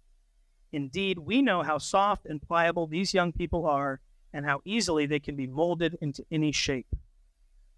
[0.73, 4.01] Indeed, we know how soft and pliable these young people are
[4.33, 6.95] and how easily they can be molded into any shape.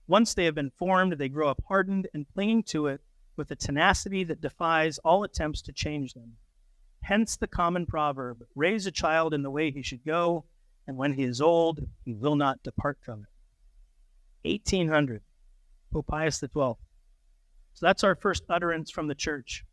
[0.08, 3.00] Once they have been formed, they grow up hardened and clinging to it
[3.36, 6.36] with a tenacity that defies all attempts to change them.
[7.02, 10.44] Hence the common proverb raise a child in the way he should go,
[10.90, 13.28] and when he is old, he will not depart from it.
[14.50, 15.22] 1800,
[15.92, 16.48] Pope Pius XII.
[16.52, 16.76] So
[17.80, 19.64] that's our first utterance from the church.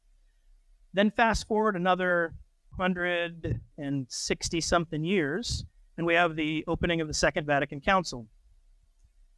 [0.93, 2.35] Then fast forward another
[2.75, 5.65] 160 something years,
[5.97, 8.27] and we have the opening of the Second Vatican Council.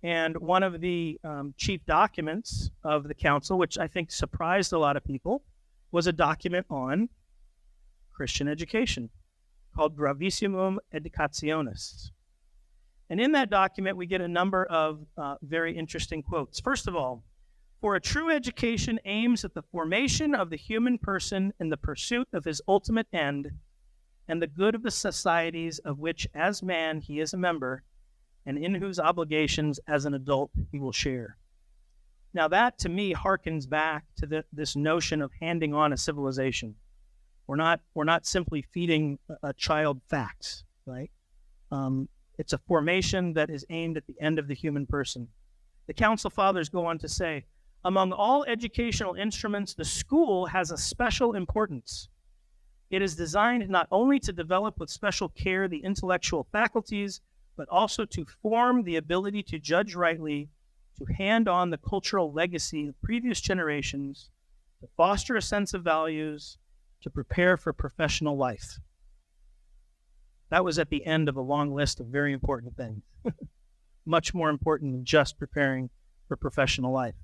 [0.04, 4.80] And one of the um, chief documents of the council, which I think surprised a
[4.80, 5.44] lot of people,
[5.94, 7.08] was a document on
[8.12, 9.10] Christian education
[9.76, 12.12] called Gravissimum Educationis.
[13.10, 16.60] And in that document, we get a number of uh, very interesting quotes.
[16.60, 17.24] First of all,
[17.82, 22.28] for a true education aims at the formation of the human person in the pursuit
[22.34, 23.52] of his ultimate end
[24.28, 27.84] and the good of the societies of which, as man, he is a member,
[28.46, 31.38] and in whose obligations, as an adult, he will share.
[32.34, 36.76] Now, that to me harkens back to the, this notion of handing on a civilization.
[37.50, 41.10] We're not, we're not simply feeding a, child facts, right?
[41.72, 42.08] Um,
[42.38, 45.30] it's a formation that is aimed at the end of the human person.
[45.88, 47.46] The Council Fathers go on to say,
[47.84, 52.08] among all educational instruments, the school has a special importance.
[52.92, 57.20] It is designed not only to develop with special care the intellectual faculties,
[57.58, 60.50] but also to form the ability to judge rightly,
[61.00, 64.30] to hand on the cultural legacy of previous generations,
[64.82, 66.60] to foster a sense of values,
[67.02, 68.80] to prepare for professional life.
[70.50, 73.04] That was at the end of a long list of very important things,
[74.06, 75.90] much more important than just preparing
[76.28, 77.16] for professional life.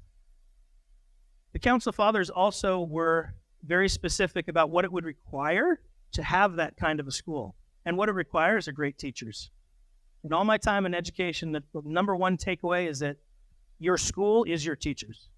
[1.53, 3.33] The Council Fathers also were
[3.65, 5.79] very specific about what it would require
[6.11, 7.55] to have that kind of a school.
[7.85, 9.51] And what it requires are great teachers.
[10.23, 13.17] In all my time in education, the number one takeaway is that
[13.79, 15.29] your school is your teachers.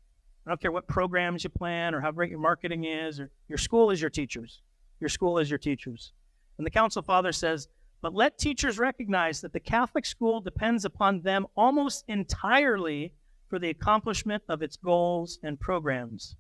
[0.48, 3.58] I don't care what programs you plan or how great your marketing is, or your
[3.58, 4.62] school is your teachers.
[5.02, 6.14] Your school is your teachers.
[6.58, 7.68] And the Council Father says
[8.02, 13.12] But let teachers recognize that the Catholic school depends upon them almost entirely
[13.50, 16.38] for the accomplishment of its goals and programs.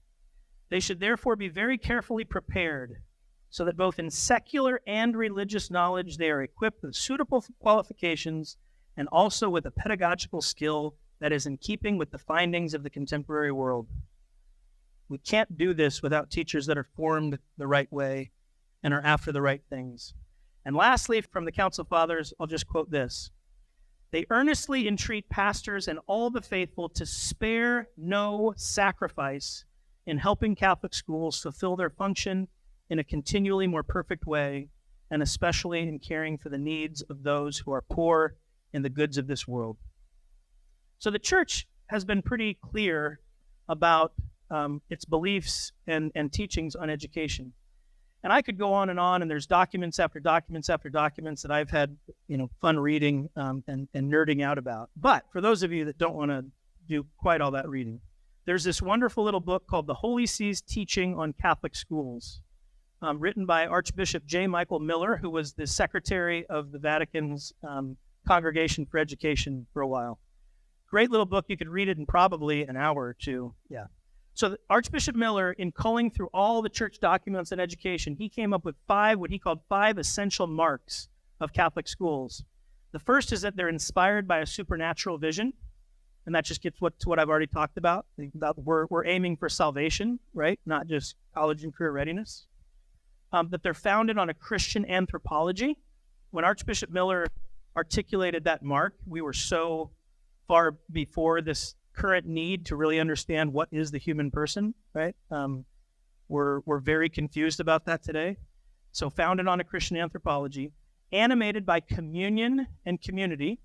[0.69, 3.01] They should therefore be very carefully prepared
[3.49, 8.55] so that both in secular and religious knowledge they are equipped with suitable qualifications
[8.95, 12.89] and also with a pedagogical skill that is in keeping with the findings of the
[12.89, 13.87] contemporary world.
[15.09, 18.31] We can't do this without teachers that are formed the right way
[18.83, 20.13] and are after the right things.
[20.65, 23.31] And lastly, from the Council Fathers, I'll just quote this
[24.11, 29.63] They earnestly entreat pastors and all the faithful to spare no sacrifice
[30.05, 32.47] in helping Catholic schools fulfill their function
[32.89, 34.69] in a continually more perfect way,
[35.09, 38.35] and especially in caring for the needs of those who are poor
[38.73, 39.77] in the goods of this world.
[40.99, 43.19] So the church has been pretty clear
[43.69, 44.13] about
[44.49, 47.53] um, its beliefs and, and teachings on education.
[48.23, 51.51] And I could go on and on, and there's documents after documents after documents that
[51.51, 51.95] I've had,
[52.27, 54.89] you know, fun reading um, and, and nerding out about.
[54.97, 56.43] But for those of you that don't want to
[56.87, 58.01] do quite all that reading,
[58.45, 62.41] there's this wonderful little book called The Holy See's Teaching on Catholic Schools,
[63.01, 64.47] um, written by Archbishop J.
[64.47, 69.87] Michael Miller, who was the secretary of the Vatican's um, Congregation for Education for a
[69.87, 70.19] while.
[70.89, 71.45] Great little book.
[71.47, 73.53] You could read it in probably an hour or two.
[73.69, 73.85] Yeah.
[74.33, 78.63] So Archbishop Miller, in culling through all the church documents on education, he came up
[78.63, 81.09] with five, what he called five essential marks
[81.41, 82.43] of Catholic schools.
[82.91, 85.53] The first is that they're inspired by a supernatural vision,
[86.25, 88.05] and that just gets what, to what I've already talked about.
[88.35, 90.59] about we're, we're aiming for salvation, right?
[90.65, 92.45] Not just college and career readiness.
[93.33, 95.77] Um, that they're founded on a Christian anthropology.
[96.31, 97.27] When Archbishop Miller
[97.75, 99.91] articulated that mark, we were so
[100.47, 105.15] far before this current need to really understand what is the human person, right?
[105.31, 105.65] Um,
[106.29, 108.37] we're, we're very confused about that today.
[108.91, 110.71] So, founded on a Christian anthropology,
[111.11, 113.59] animated by communion and community,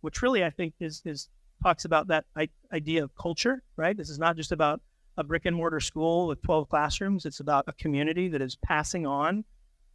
[0.00, 1.28] which really I think is, is
[1.62, 2.24] talks about that
[2.72, 3.96] idea of culture, right?
[3.96, 4.80] This is not just about
[5.16, 9.06] a brick and mortar school with 12 classrooms, it's about a community that is passing
[9.06, 9.44] on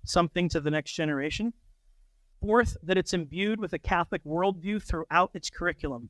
[0.04, 1.54] something to the next generation.
[2.42, 6.10] Fourth, that it's imbued with a Catholic worldview throughout its curriculum.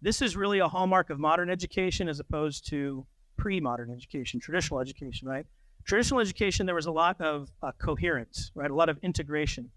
[0.00, 3.06] This is really a hallmark of modern education as opposed to
[3.36, 5.46] pre modern education, traditional education, right?
[5.84, 8.70] Traditional education, there was a lot of uh, coherence, right?
[8.70, 9.70] A lot of integration.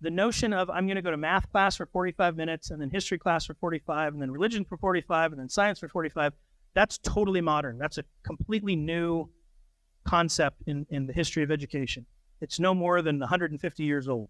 [0.00, 2.90] The notion of I'm going to go to math class for 45 minutes and then
[2.90, 6.32] history class for 45 and then religion for 45 and then science for 45,
[6.74, 7.78] that's totally modern.
[7.78, 9.28] That's a completely new
[10.04, 12.06] concept in, in the history of education.
[12.40, 14.28] It's no more than 150 years old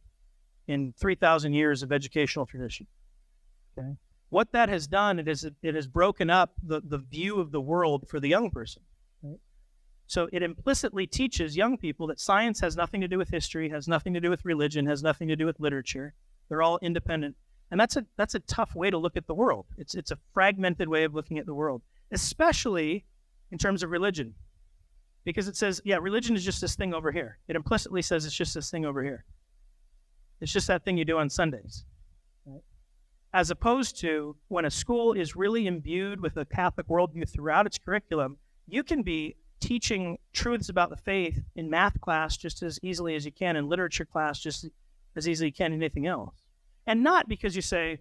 [0.68, 2.86] in 3,000 years of educational tradition.
[3.78, 3.96] Okay.
[4.32, 7.60] What that has done, it has it has broken up the, the view of the
[7.60, 8.80] world for the young person.
[9.22, 9.38] Right?
[10.06, 13.86] So it implicitly teaches young people that science has nothing to do with history, has
[13.86, 16.14] nothing to do with religion, has nothing to do with literature.
[16.48, 17.36] They're all independent.
[17.70, 19.66] And that's a that's a tough way to look at the world.
[19.76, 23.04] It's it's a fragmented way of looking at the world, especially
[23.50, 24.32] in terms of religion.
[25.24, 27.36] Because it says, yeah, religion is just this thing over here.
[27.48, 29.26] It implicitly says it's just this thing over here.
[30.40, 31.84] It's just that thing you do on Sundays.
[33.34, 37.78] As opposed to when a school is really imbued with a Catholic worldview throughout its
[37.78, 43.14] curriculum, you can be teaching truths about the faith in math class just as easily
[43.14, 44.68] as you can, in literature class just
[45.16, 46.34] as easily as you can in anything else.
[46.86, 48.00] And not because you say,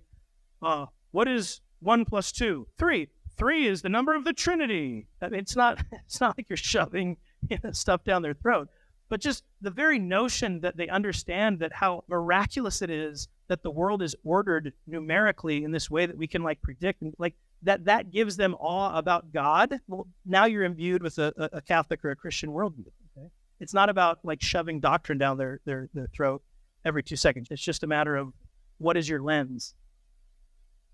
[0.62, 2.68] uh, what is one plus two?
[2.78, 3.08] Three.
[3.38, 5.08] Three is the number of the Trinity.
[5.22, 5.84] I mean, it's not.
[6.06, 7.16] It's not like you're shoving
[7.50, 8.68] you know, stuff down their throat
[9.12, 13.70] but just the very notion that they understand that how miraculous it is that the
[13.70, 17.84] world is ordered numerically in this way that we can like predict and like that
[17.84, 19.78] that gives them awe about God.
[19.90, 22.88] Well, now you're imbued with a, a Catholic or a Christian worldview.
[23.18, 23.28] Okay?
[23.60, 26.42] It's not about like shoving doctrine down their, their their throat
[26.86, 27.50] every two seconds.
[27.52, 28.32] It's just a matter of
[28.78, 29.76] what is your lens.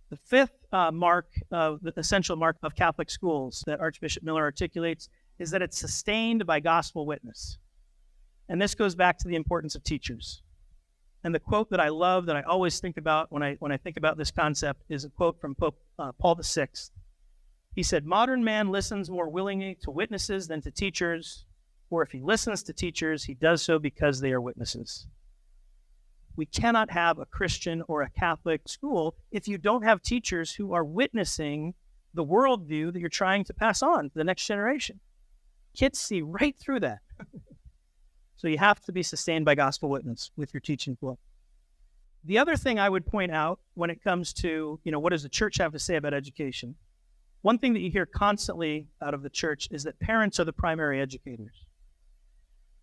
[0.10, 5.08] The fifth uh, mark, uh, the essential mark of Catholic schools that Archbishop Miller articulates
[5.38, 7.60] is that it's sustained by gospel witness.
[8.50, 10.41] And this goes back to the importance of teachers.
[11.24, 13.78] And the quote that I love, that I always think about when I, when I
[13.78, 16.68] think about this concept, is a quote from Pope uh, Paul VI.
[17.76, 21.45] He said, Modern man listens more willingly to witnesses than to teachers,
[21.89, 25.08] or if he listens to teachers, he does so because they are witnesses.
[26.36, 30.74] We cannot have a Christian or a Catholic school if you don't have teachers who
[30.74, 31.74] are witnessing
[32.14, 35.00] the worldview that you're trying to pass on to the next generation.
[35.76, 37.00] Kids see right through that.
[38.38, 41.17] So you have to be sustained by gospel witness with your teaching flow.
[42.23, 45.23] The other thing I would point out when it comes to, you know, what does
[45.23, 46.75] the church have to say about education?
[47.41, 50.53] One thing that you hear constantly out of the church is that parents are the
[50.53, 51.65] primary educators.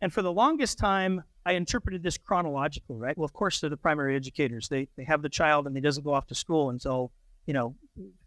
[0.01, 3.17] And for the longest time, I interpreted this chronological, right?
[3.17, 4.69] Well, of course, they're the primary educators.
[4.69, 7.13] They, they have the child and he doesn't go off to school until,
[7.47, 7.75] you know,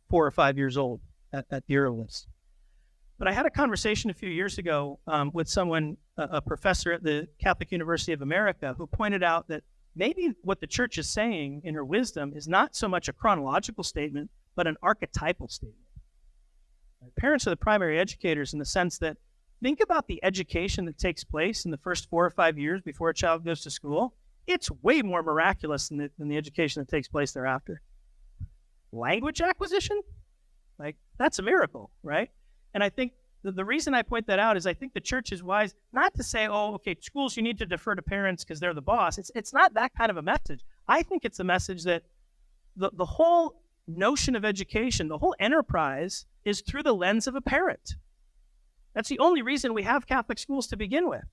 [0.09, 1.01] four or five years old
[1.33, 2.27] at, at the earliest.
[3.17, 6.91] But I had a conversation a few years ago um, with someone, a, a professor
[6.91, 9.63] at the Catholic University of America, who pointed out that
[9.95, 13.83] maybe what the church is saying in her wisdom is not so much a chronological
[13.83, 15.81] statement, but an archetypal statement.
[17.15, 19.17] Parents are the primary educators in the sense that
[19.63, 23.09] think about the education that takes place in the first four or five years before
[23.09, 24.13] a child goes to school.
[24.45, 27.81] It's way more miraculous than the, than the education that takes place thereafter.
[28.91, 30.01] Language acquisition?
[30.77, 32.29] Like, that's a miracle, right?
[32.73, 33.13] And I think
[33.43, 36.13] the, the reason I point that out is I think the church is wise not
[36.15, 39.17] to say, oh, okay, schools, you need to defer to parents because they're the boss.
[39.17, 40.65] It's, it's not that kind of a message.
[40.87, 42.03] I think it's a message that
[42.75, 47.41] the, the whole notion of education, the whole enterprise is through the lens of a
[47.41, 47.95] parent.
[48.93, 51.25] That's the only reason we have Catholic schools to begin with,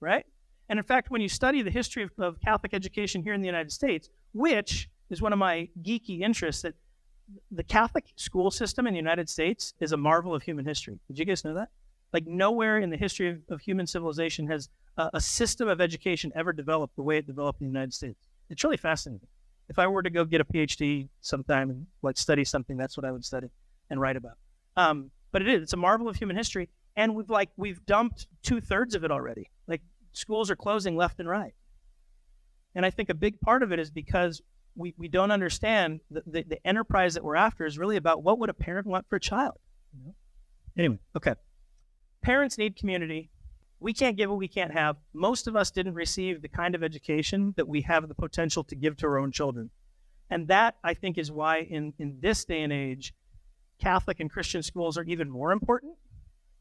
[0.00, 0.26] right?
[0.68, 3.46] And in fact, when you study the history of, of Catholic education here in the
[3.46, 6.74] United States, which is one of my geeky interests, that
[7.50, 10.98] the Catholic school system in the United States is a marvel of human history.
[11.08, 11.68] Did you guys know that?
[12.12, 16.30] Like nowhere in the history of, of human civilization has a, a, system of education
[16.34, 18.18] ever developed the way it developed in the United States.
[18.50, 19.26] It's really fascinating.
[19.68, 23.04] If I were to go get a PhD sometime and like study something, that's what
[23.04, 23.48] I would study
[23.90, 24.36] and write about.
[24.76, 25.62] Um, but it is.
[25.62, 29.10] It's a marvel of human history, and we've like we've dumped two thirds of it
[29.10, 29.50] already.
[29.66, 31.54] Like schools are closing left and right.
[32.74, 34.42] And I think a big part of it is because
[34.76, 38.38] we, we don't understand the, the, the, enterprise that we're after is really about what
[38.38, 39.58] would a parent want for a child.
[39.92, 40.14] You know?
[40.76, 41.34] Anyway, okay.
[42.22, 43.30] Parents need community.
[43.80, 44.96] We can't give what we can't have.
[45.12, 48.74] Most of us didn't receive the kind of education that we have the potential to
[48.74, 49.70] give to our own children.
[50.30, 53.14] And that, I think, is why in, in this day and age,
[53.78, 55.94] Catholic and Christian schools are even more important.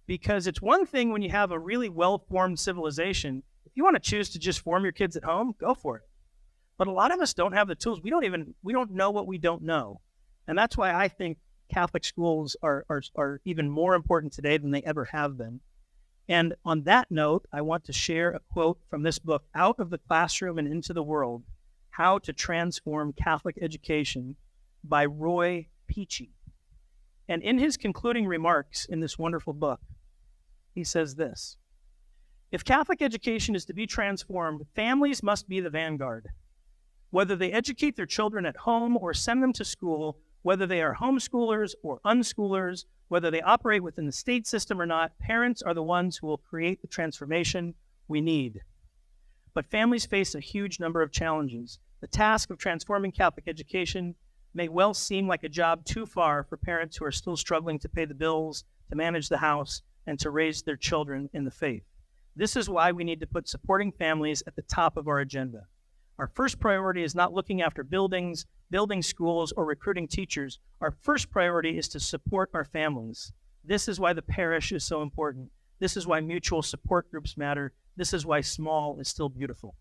[0.06, 3.96] Because it's one thing when you have a really well formed civilization, if you want
[3.96, 6.04] to choose to just form your kids at home, go for it.
[6.78, 8.02] But a lot of us don't have the tools.
[8.02, 10.02] We don't even we don't know what we don't know,
[10.48, 11.38] and that's why I think
[11.72, 15.62] Catholic schools are are, are even more important today than they ever have been.
[16.28, 19.90] And on that note, I want to share a quote from this book, Out of
[19.90, 21.44] the Classroom and Into the World
[21.92, 24.38] How to Transform Catholic Education
[24.84, 26.30] by Roy Peachey.
[27.28, 29.82] And in his concluding remarks in this wonderful book,
[30.74, 31.58] he says this
[32.52, 36.30] If Catholic education is to be transformed, families must be the vanguard.
[37.14, 40.96] Whether they educate their children at home or send them to school, whether they are
[40.96, 45.84] homeschoolers or unschoolers, whether they operate within the state system or not, parents are the
[45.84, 47.76] ones who will create the transformation
[48.08, 48.62] we need.
[49.54, 51.78] But families face a huge number of challenges.
[52.02, 54.16] The task of transforming Catholic education
[54.56, 57.90] may well seem like a job too far for parents who are still struggling to
[57.90, 61.84] pay the bills, to manage the house, and to raise their children in the faith.
[62.36, 65.68] This is why we need to put supporting families at the top of our agenda.
[66.20, 70.60] Our first priority is not looking after buildings, building schools, or recruiting teachers.
[70.80, 73.32] Our first priority is to support our families.
[73.64, 75.50] This is why the parish is so important.
[75.80, 77.74] This is why mutual support groups matter.
[77.96, 79.76] This is why small is still beautiful.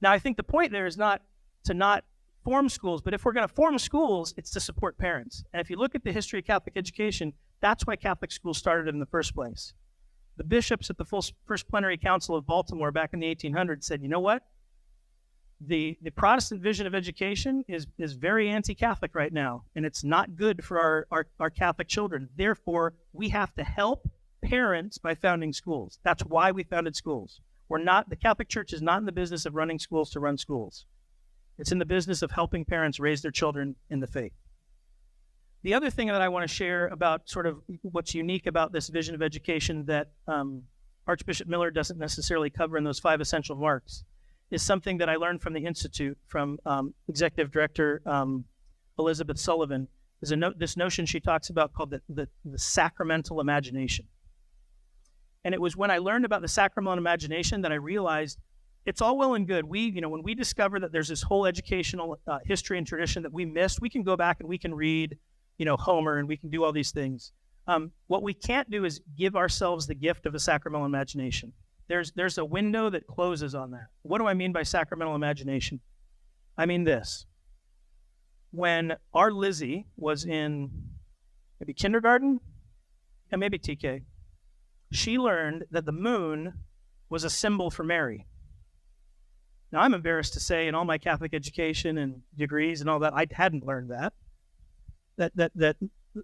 [0.00, 1.22] Now, I think the point there is not
[1.64, 2.04] to not
[2.42, 5.44] form schools, but if we're going to form schools, it's to support parents.
[5.52, 8.92] And if you look at the history of Catholic education, that's why Catholic schools started
[8.92, 9.74] in the first place.
[10.36, 14.08] The bishops at the First Plenary Council of Baltimore back in the 1800s said, you
[14.08, 14.42] know what?
[15.66, 20.02] The, the Protestant vision of education is, is very anti Catholic right now, and it's
[20.02, 22.28] not good for our, our, our Catholic children.
[22.36, 24.08] Therefore, we have to help
[24.42, 25.98] parents by founding schools.
[26.02, 27.40] That's why we founded schools.
[27.68, 30.36] We're not, the Catholic Church is not in the business of running schools to run
[30.36, 30.86] schools,
[31.58, 34.32] it's in the business of helping parents raise their children in the faith.
[35.62, 38.88] The other thing that I want to share about sort of what's unique about this
[38.88, 40.64] vision of education that um,
[41.06, 44.02] Archbishop Miller doesn't necessarily cover in those five essential marks
[44.52, 48.44] is something that I learned from the Institute from um, Executive Director um,
[48.98, 49.88] Elizabeth Sullivan.
[50.20, 54.06] There's no- this notion she talks about called the, the, the sacramental imagination.
[55.44, 58.38] And it was when I learned about the sacramental imagination that I realized
[58.84, 59.64] it's all well and good.
[59.64, 63.22] We, you know, when we discover that there's this whole educational uh, history and tradition
[63.22, 65.16] that we missed, we can go back and we can read,
[65.56, 67.32] you know, Homer and we can do all these things.
[67.66, 71.54] Um, what we can't do is give ourselves the gift of a sacramental imagination
[71.88, 73.86] there's there's a window that closes on that.
[74.02, 75.80] What do I mean by sacramental imagination?
[76.56, 77.26] I mean this.
[78.50, 80.70] When our Lizzie was in
[81.58, 82.40] maybe kindergarten
[83.30, 84.02] and maybe TK,
[84.92, 86.54] she learned that the moon
[87.08, 88.26] was a symbol for Mary.
[89.70, 93.14] Now I'm embarrassed to say in all my Catholic education and degrees and all that,
[93.14, 94.12] I hadn't learned that.
[95.16, 95.76] That that that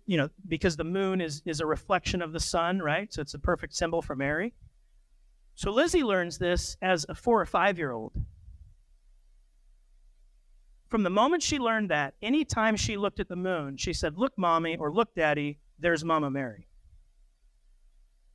[0.06, 3.12] you know, because the moon is is a reflection of the sun, right?
[3.12, 4.54] So it's a perfect symbol for Mary.
[5.58, 8.12] So Lizzie learns this as a four or five year old.
[10.86, 14.38] From the moment she learned that, anytime she looked at the moon, she said, Look,
[14.38, 16.68] mommy, or look, daddy, there's Mama Mary.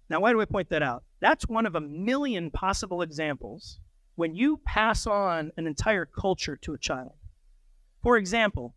[0.10, 1.06] Now, why do I point that out?
[1.22, 3.80] That's one of a million possible examples
[4.16, 7.14] when you pass on an entire culture to a child.
[8.02, 8.76] For example,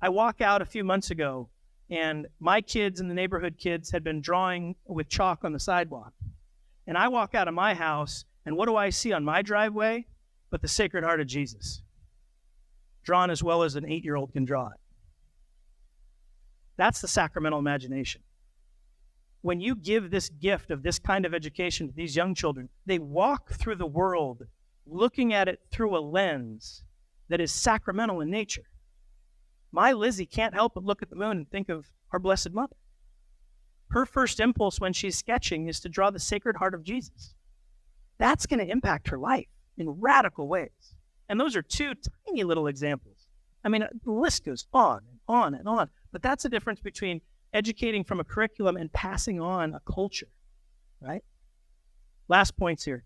[0.00, 1.50] I walk out a few months ago
[1.90, 6.14] and my kids and the neighborhood kids had been drawing with chalk on the sidewalk.
[6.86, 10.06] And I walk out of my house, and what do I see on my driveway?
[10.50, 11.82] But the Sacred Heart of Jesus,
[13.02, 14.80] drawn as well as an eight year old can draw it.
[16.76, 18.22] That's the sacramental imagination.
[19.42, 22.98] When you give this gift of this kind of education to these young children, they
[22.98, 24.42] walk through the world
[24.86, 26.82] looking at it through a lens
[27.28, 28.64] that is sacramental in nature.
[29.72, 32.76] My Lizzie can't help but look at the moon and think of our Blessed Mother.
[33.94, 37.36] Her first impulse when she's sketching is to draw the Sacred Heart of Jesus.
[38.18, 39.46] That's going to impact her life
[39.78, 40.96] in radical ways.
[41.28, 41.92] And those are two
[42.26, 43.28] tiny little examples.
[43.62, 45.90] I mean, the list goes on and on and on.
[46.10, 47.20] But that's the difference between
[47.52, 50.32] educating from a curriculum and passing on a culture,
[51.00, 51.22] right?
[52.26, 53.04] Last points here.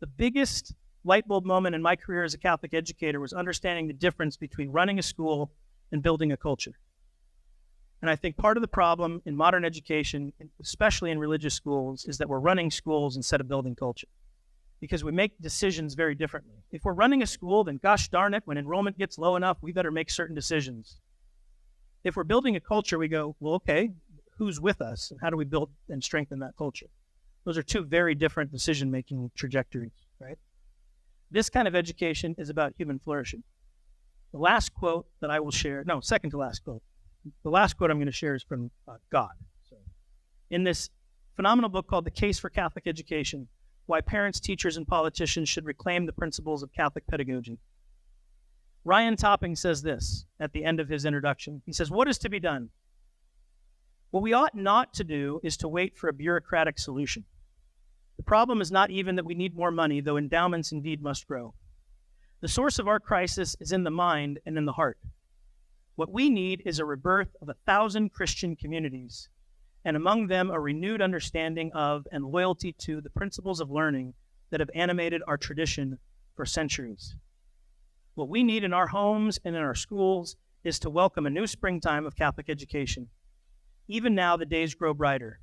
[0.00, 3.94] The biggest light bulb moment in my career as a Catholic educator was understanding the
[3.94, 5.52] difference between running a school
[5.90, 6.74] and building a culture.
[8.02, 12.18] And I think part of the problem in modern education, especially in religious schools, is
[12.18, 14.08] that we're running schools instead of building culture
[14.80, 16.56] because we make decisions very differently.
[16.70, 19.72] If we're running a school, then gosh darn it, when enrollment gets low enough, we
[19.72, 21.00] better make certain decisions.
[22.04, 23.90] If we're building a culture, we go, well, okay,
[24.38, 26.86] who's with us and how do we build and strengthen that culture?
[27.44, 30.38] Those are two very different decision making trajectories, right?
[31.30, 33.42] This kind of education is about human flourishing.
[34.32, 36.82] The last quote that I will share, no, second to last quote.
[37.42, 39.30] The last quote I'm going to share is from uh, God.
[39.68, 39.76] So,
[40.50, 40.90] in this
[41.34, 43.48] phenomenal book called The Case for Catholic Education
[43.86, 47.58] Why Parents, Teachers, and Politicians Should Reclaim the Principles of Catholic Pedagogy.
[48.84, 51.62] Ryan Topping says this at the end of his introduction.
[51.66, 52.70] He says, What is to be done?
[54.10, 57.24] What we ought not to do is to wait for a bureaucratic solution.
[58.16, 61.54] The problem is not even that we need more money, though endowments indeed must grow.
[62.40, 64.98] The source of our crisis is in the mind and in the heart.
[65.96, 69.30] What we need is a rebirth of a thousand Christian communities,
[69.82, 74.12] and among them a renewed understanding of and loyalty to the principles of learning
[74.50, 75.98] that have animated our tradition
[76.34, 77.16] for centuries.
[78.14, 81.46] What we need in our homes and in our schools is to welcome a new
[81.46, 83.08] springtime of Catholic education.
[83.88, 85.40] Even now, the days grow brighter.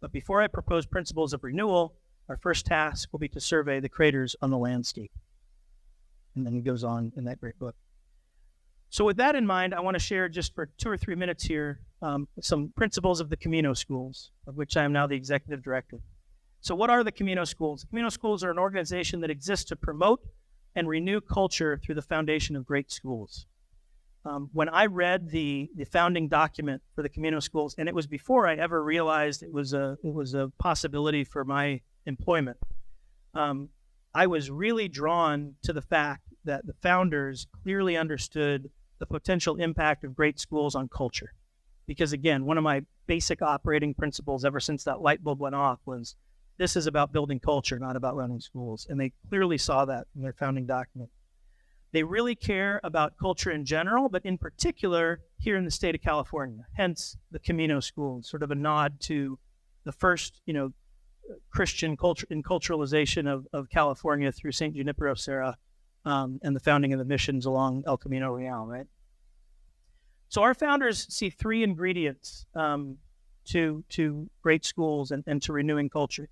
[0.00, 1.96] But before I propose principles of renewal,
[2.28, 5.10] our first task will be to survey the craters on the landscape.
[6.36, 7.74] And then he goes on in that great book.
[8.90, 11.44] So, with that in mind, I want to share just for two or three minutes
[11.44, 15.62] here um, some principles of the Camino schools, of which I am now the executive
[15.62, 15.98] director.
[16.60, 17.84] So, what are the Camino schools?
[17.88, 20.20] Camino schools are an organization that exists to promote
[20.74, 23.46] and renew culture through the foundation of great schools.
[24.24, 28.06] Um, when I read the, the founding document for the Camino schools, and it was
[28.06, 32.56] before I ever realized it was a it was a possibility for my employment.
[33.34, 33.68] Um,
[34.14, 40.04] I was really drawn to the fact that the founders clearly understood the potential impact
[40.04, 41.34] of great schools on culture.
[41.86, 45.78] Because again, one of my basic operating principles ever since that light bulb went off
[45.86, 46.16] was
[46.58, 48.86] this is about building culture, not about running schools.
[48.88, 51.10] And they clearly saw that in their founding document.
[51.92, 56.02] They really care about culture in general, but in particular here in the state of
[56.02, 59.38] California, hence the Camino schools, sort of a nod to
[59.84, 60.72] the first, you know,
[61.50, 64.74] Christian culture and culturalization of, of California through St.
[64.74, 65.56] Junipero Serra
[66.06, 68.86] um, and the founding of the missions along El Camino Real, right?
[70.28, 72.96] So our founders see three ingredients um,
[73.46, 76.28] to to great schools and, and to renewing culture.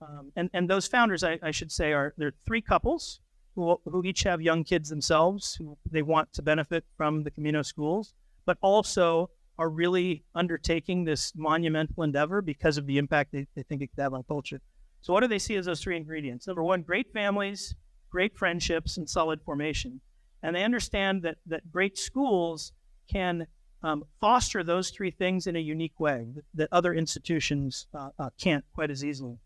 [0.00, 3.20] Um, and, and those founders, I, I should say, are they're three couples
[3.54, 7.62] who, who each have young kids themselves who they want to benefit from the Camino
[7.62, 8.12] schools,
[8.44, 13.80] but also are really undertaking this monumental endeavor because of the impact they, they think
[13.80, 14.60] it could have on culture.
[15.00, 16.46] So, what do they see as those three ingredients?
[16.46, 17.74] Number one, great families,
[18.14, 20.00] great friendships, and solid formation.
[20.40, 22.70] And they understand that, that great schools
[23.10, 23.48] can
[23.82, 28.30] um, foster those three things in a unique way that, that other institutions uh, uh,
[28.40, 29.38] can't quite as easily.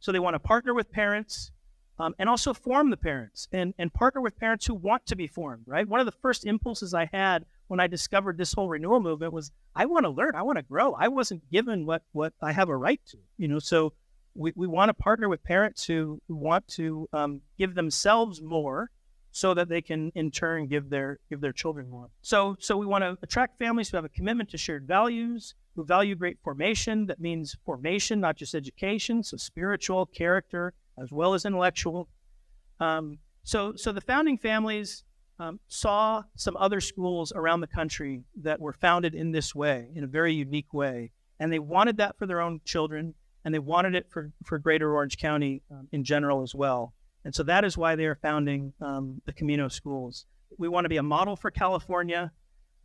[0.00, 1.52] So, they want to partner with parents.
[2.00, 5.26] Um, and also form the parents and, and partner with parents who want to be
[5.26, 5.86] formed, right?
[5.86, 9.52] One of the first impulses I had when I discovered this whole renewal movement was
[9.76, 10.94] I want to learn, I want to grow.
[10.94, 13.58] I wasn't given what what I have a right to, you know.
[13.58, 13.92] So
[14.34, 18.90] we, we want to partner with parents who, want to um, give themselves more
[19.32, 22.08] so that they can in turn give their give their children more.
[22.22, 25.84] So so we want to attract families who have a commitment to shared values, who
[25.84, 27.06] value great formation.
[27.06, 32.08] That means formation, not just education, so spiritual, character, as well as intellectual.
[32.80, 35.04] Um, so so the founding families
[35.38, 40.04] um, saw some other schools around the country that were founded in this way, in
[40.04, 43.14] a very unique way, and they wanted that for their own children,
[43.44, 46.94] and they wanted it for for Greater Orange County um, in general as well.
[47.24, 50.26] And so that is why they are founding um, the Camino schools.
[50.58, 52.32] We want to be a model for California.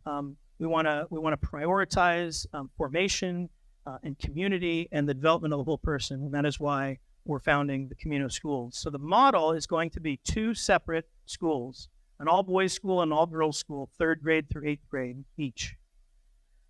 [0.04, 3.48] Um, we want to we want to prioritize um, formation
[3.86, 7.40] uh, and community and the development of the whole person, and that is why we're
[7.40, 8.78] founding the Camino schools.
[8.78, 11.88] So the model is going to be two separate schools:
[12.18, 15.76] an all boys school and all girls school, third grade through eighth grade each.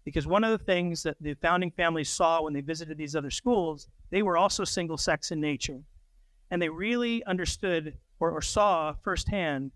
[0.07, 3.29] Because one of the things that the founding families saw when they visited these other
[3.29, 5.81] schools, they were also single sex in nature.
[6.49, 9.73] And they really understood or, or saw firsthand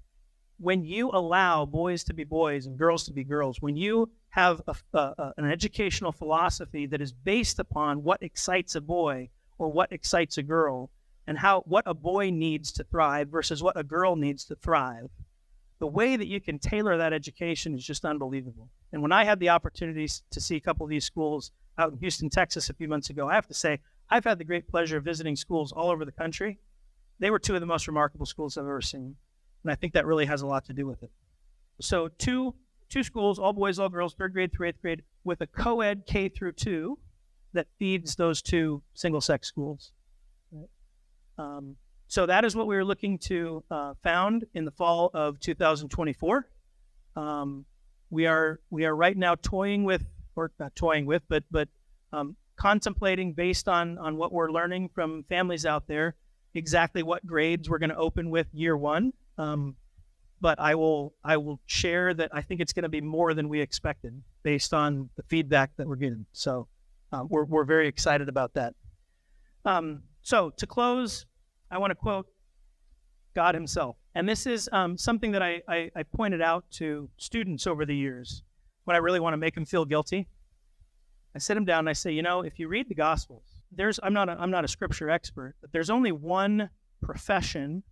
[0.59, 4.62] when you allow boys to be boys and girls to be girls, when you have
[4.68, 9.28] a, a, an educational philosophy that is based upon what excites a boy
[9.59, 10.91] or what excites a girl,
[11.26, 15.11] and how what a boy needs to thrive versus what a girl needs to thrive,
[15.81, 18.68] the way that you can tailor that education is just unbelievable.
[18.93, 21.99] And when I had the opportunities to see a couple of these schools out in
[21.99, 24.99] Houston, Texas, a few months ago, I have to say I've had the great pleasure
[24.99, 26.59] of visiting schools all over the country.
[27.18, 29.16] They were two of the most remarkable schools I've ever seen.
[29.64, 31.11] And I think that really has a lot to do with it.
[31.81, 32.55] So two
[32.91, 36.28] two schools, all boys, all girls, third grade through eighth grade, with a co-ed K
[36.28, 36.99] through two
[37.53, 39.93] that feeds those two single sex schools.
[40.53, 40.68] Right?
[41.39, 41.76] Um,
[42.11, 46.44] so that is what we are looking to uh, found in the fall of 2024.
[47.14, 47.64] Um,
[48.11, 50.04] we are we are right now toying with,
[50.34, 51.68] or not toying with, but but
[52.12, 56.16] um, contemplating based on on what we're learning from families out there
[56.52, 59.12] exactly what grades we're going to open with year one.
[59.38, 59.76] Um,
[60.40, 63.48] but i will i will share that i think it's going to be more than
[63.48, 66.26] we expected based on the feedback that we're getting.
[66.32, 66.66] So
[67.12, 68.74] um, we're, we're very excited about that.
[69.64, 71.26] Um, so to close
[71.70, 72.26] i want to quote
[73.34, 77.66] god himself and this is um, something that I, I, I pointed out to students
[77.66, 78.42] over the years
[78.84, 80.28] when i really want to make them feel guilty
[81.34, 84.00] I sit them down and I say, you know, if you read the Gospels, there's
[84.02, 86.70] I'm not a, I'm not a scripture expert, but there's only one
[87.02, 87.82] profession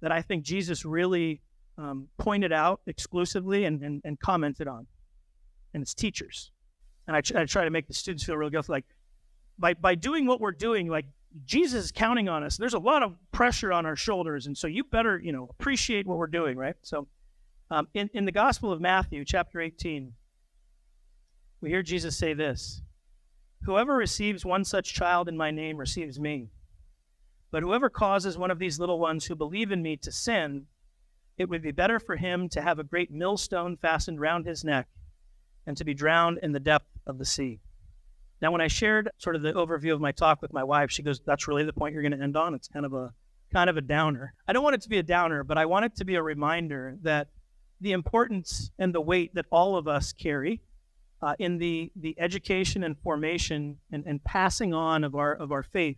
[0.00, 1.40] that I think Jesus really
[1.76, 4.86] um, pointed out exclusively and, and, and, commented on,
[5.74, 6.50] and it's teachers.
[7.06, 8.84] And I, I try to make the students feel real guilty, like
[9.58, 11.06] by by doing what we're doing, like
[11.44, 12.56] Jesus is counting on us.
[12.56, 16.06] There's a lot of pressure on our shoulders, and so you better you know appreciate
[16.06, 16.76] what we're doing, right?
[16.82, 17.06] So,
[17.70, 20.12] um, in in the Gospel of Matthew, chapter 18,
[21.60, 22.82] we hear Jesus say this.
[23.64, 26.50] Whoever receives one such child in my name receives me.
[27.50, 30.66] But whoever causes one of these little ones who believe in me to sin,
[31.36, 34.88] it would be better for him to have a great millstone fastened round his neck
[35.66, 37.60] and to be drowned in the depth of the sea.
[38.40, 41.02] Now, when I shared sort of the overview of my talk with my wife, she
[41.02, 43.12] goes, "That's really the point you're going to end on." It's kind of a
[43.52, 44.34] kind of a downer.
[44.46, 46.22] I don't want it to be a downer, but I want it to be a
[46.22, 47.28] reminder that
[47.80, 50.62] the importance and the weight that all of us carry
[51.22, 55.62] uh, in the, the education and formation and, and passing on of our, of our
[55.62, 55.96] faith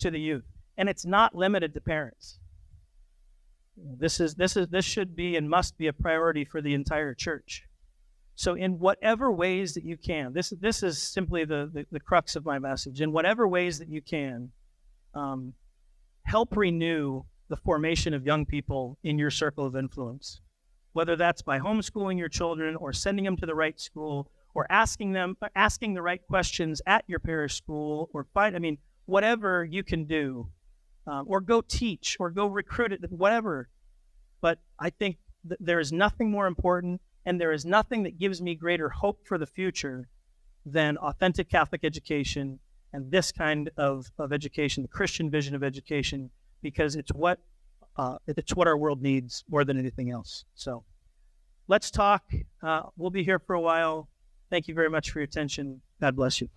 [0.00, 0.44] to the youth.
[0.76, 2.38] And it's not limited to parents.
[3.76, 7.14] This, is, this, is, this should be and must be a priority for the entire
[7.14, 7.64] church.
[8.40, 12.36] So, in whatever ways that you can, this, this is simply the, the, the crux
[12.36, 13.02] of my message.
[13.02, 14.52] In whatever ways that you can,
[15.12, 15.52] um,
[16.22, 20.40] help renew the formation of young people in your circle of influence,
[20.94, 25.12] whether that's by homeschooling your children or sending them to the right school or asking
[25.12, 29.84] them asking the right questions at your parish school or find i mean whatever you
[29.84, 30.48] can do
[31.06, 33.68] um, or go teach or go recruit it whatever
[34.40, 35.18] but i think
[35.60, 39.38] there is nothing more important and there is nothing that gives me greater hope for
[39.38, 40.08] the future
[40.64, 42.58] than authentic catholic education
[42.92, 46.30] and this kind of, of education the christian vision of education
[46.62, 47.38] because it's what
[47.96, 50.84] uh, it's what our world needs more than anything else so
[51.68, 52.22] let's talk
[52.62, 54.08] uh, we'll be here for a while
[54.50, 55.80] Thank you very much for your attention.
[56.00, 56.48] God bless you.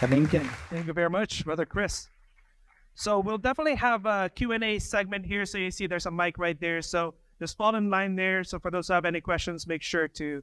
[0.00, 0.40] Thank you.
[0.70, 2.08] Thank you very much, Brother Chris.
[3.00, 5.46] So we'll definitely have a Q&A segment here.
[5.46, 6.82] So you see there's a mic right there.
[6.82, 8.44] So just fall in line there.
[8.44, 10.42] So for those who have any questions, make sure to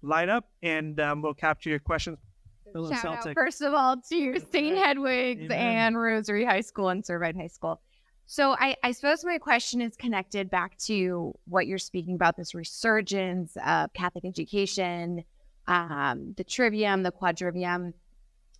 [0.00, 2.16] line up and um, we'll capture your questions.
[2.74, 4.76] Shout out, first of all, to St.
[4.76, 5.58] Hedwig's Amen.
[5.58, 7.78] and Rosary High School and Servite High School.
[8.24, 12.54] So I, I suppose my question is connected back to what you're speaking about this
[12.54, 15.24] resurgence of Catholic education,
[15.66, 17.92] um, the trivium, the quadrivium.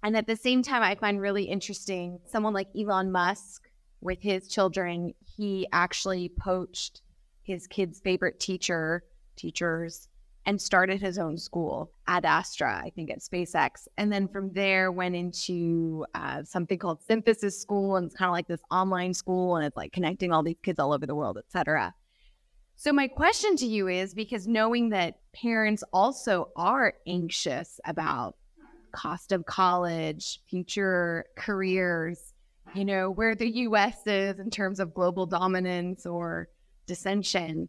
[0.03, 3.69] And at the same time, I find really interesting someone like Elon Musk,
[4.01, 7.03] with his children, he actually poached
[7.43, 9.05] his kid's favorite teacher,
[9.37, 10.09] teachers,
[10.47, 13.89] and started his own school Ad Astra, I think at SpaceX.
[13.99, 17.97] And then from there went into uh, something called Synthesis School.
[17.97, 20.79] And it's kind of like this online school and it's like connecting all these kids
[20.79, 21.95] all over the world, et cetera.
[22.77, 28.37] So my question to you is because knowing that parents also are anxious about
[28.93, 32.33] cost of college, future careers,
[32.75, 36.49] you know, where the US is in terms of global dominance or
[36.87, 37.69] dissension.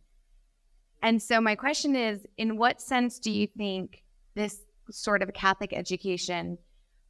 [1.02, 4.04] And so my question is in what sense do you think
[4.36, 4.60] this
[4.92, 6.58] sort of Catholic education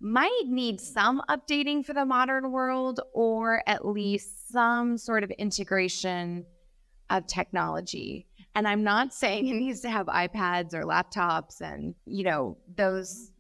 [0.02, 6.46] might need some updating for the modern world or at least some sort of integration
[7.10, 8.28] of technology?
[8.56, 13.32] And I'm not saying it needs to have iPads or laptops and, you know, those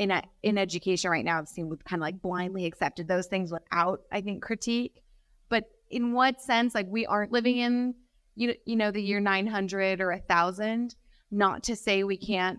[0.00, 3.52] in a, in education right now it seems kind of like blindly accepted those things
[3.52, 5.02] without I think critique.
[5.50, 7.94] But in what sense like we aren't living in
[8.34, 10.96] you you know the year 900 or a 1000
[11.30, 12.58] not to say we can't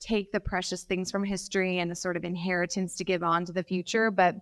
[0.00, 3.52] take the precious things from history and the sort of inheritance to give on to
[3.52, 4.34] the future but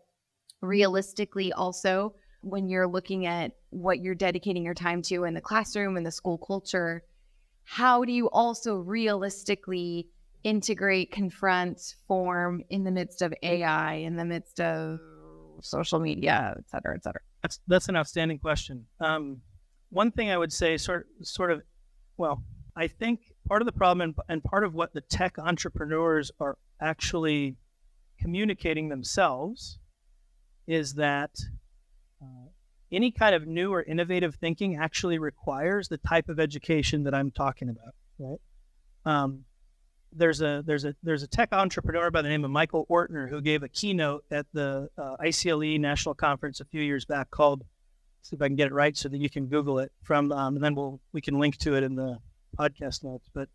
[0.61, 5.96] realistically also when you're looking at what you're dedicating your time to in the classroom
[5.96, 7.05] and the school culture
[7.62, 10.09] how do you also realistically
[10.43, 14.99] integrate confront form in the midst of ai in the midst of
[15.61, 18.86] social media et cetera et cetera That's that's an outstanding question.
[19.01, 19.43] Um,
[19.91, 21.62] one thing I would say, sort sort of,
[22.16, 22.43] well,
[22.76, 26.57] I think part of the problem and, and part of what the tech entrepreneurs are
[26.80, 27.57] actually
[28.18, 29.78] communicating themselves
[30.66, 31.30] is that
[32.22, 32.49] uh,
[32.93, 37.30] any kind of new or innovative thinking actually requires the type of education that I'm
[37.30, 37.95] talking about.
[38.18, 38.41] Right.
[39.05, 39.45] Um,
[40.12, 43.40] there's a there's a there's a tech entrepreneur by the name of Michael Ortner who
[43.40, 47.64] gave a keynote at the uh, ICLE National Conference a few years back called
[48.22, 50.56] see if I can get it right so that you can Google it from um,
[50.56, 52.18] and then we'll we can link to it in the
[52.58, 53.28] podcast notes.
[53.32, 53.48] But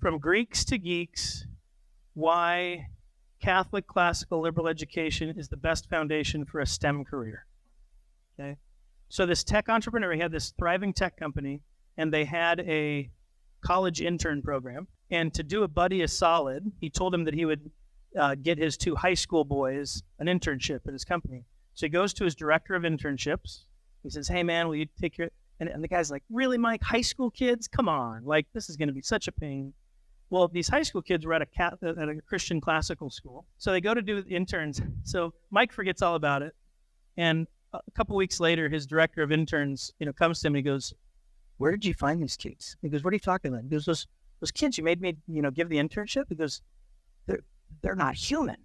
[0.00, 1.46] from Greeks to geeks,
[2.14, 2.88] why
[3.40, 7.46] Catholic classical liberal education is the best foundation for a STEM career.
[8.38, 8.56] Okay,
[9.08, 11.62] so this tech entrepreneur he had this thriving tech company
[11.96, 13.10] and they had a
[13.62, 17.44] college intern program and to do a buddy a solid, he told him that he
[17.44, 17.70] would
[18.18, 21.44] uh, get his two high school boys an internship at his company.
[21.74, 23.64] So he goes to his director of internships.
[24.02, 25.28] He says, "Hey man, will you take your.
[25.60, 26.82] And, and the guy's like, "Really, Mike?
[26.82, 27.68] High school kids?
[27.68, 28.24] Come on!
[28.24, 29.72] Like this is going to be such a pain."
[30.30, 33.80] Well, these high school kids were at a at a Christian classical school, so they
[33.80, 34.82] go to do the interns.
[35.04, 36.54] So Mike forgets all about it,
[37.16, 40.58] and a couple weeks later, his director of interns, you know, comes to him and
[40.58, 40.92] he goes,
[41.58, 43.84] "Where did you find these kids?" He goes, "What are you talking about?" He goes,
[43.84, 44.06] "Those
[44.44, 46.60] those kids you made me, you know, give the internship because
[47.26, 47.44] they're
[47.80, 48.56] they're not human.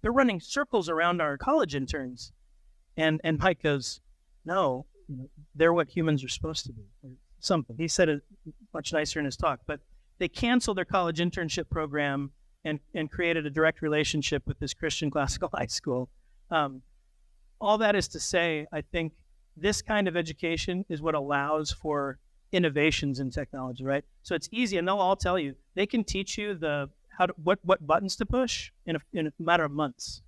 [0.00, 2.30] They're running circles around our college interns."
[2.96, 4.00] And and Mike goes,
[4.44, 4.86] "No,
[5.56, 7.76] they're what humans are supposed to be." Or something.
[7.76, 8.22] He said it
[8.72, 9.80] much nicer in his talk, but
[10.18, 12.30] they canceled their college internship program
[12.64, 16.08] and and created a direct relationship with this Christian classical high school.
[16.48, 16.82] Um,
[17.60, 19.14] all that is to say, I think
[19.56, 22.20] this kind of education is what allows for
[22.52, 24.04] innovations in technology, right?
[24.22, 27.34] So it's easy, and they'll all tell you they can teach you the how to,
[27.42, 30.22] what what buttons to push in a, in a matter of months.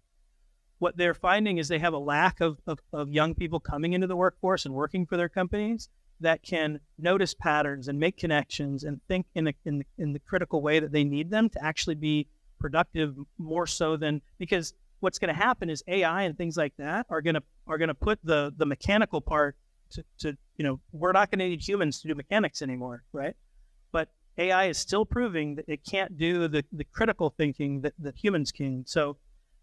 [0.79, 4.07] What they're finding is they have a lack of, of, of young people coming into
[4.07, 5.89] the workforce and working for their companies
[6.20, 10.18] that can notice patterns and make connections and think in the, in the, in the
[10.18, 12.27] critical way that they need them to actually be
[12.59, 17.07] productive more so than because what's going to happen is AI and things like that
[17.11, 19.57] are going to are going to put the the mechanical part
[19.95, 23.34] to, to you know we're not going to need humans to do mechanics anymore, right?
[23.92, 28.16] But AI is still proving that it can't do the, the critical thinking that, that
[28.16, 28.84] humans can.
[28.86, 29.16] So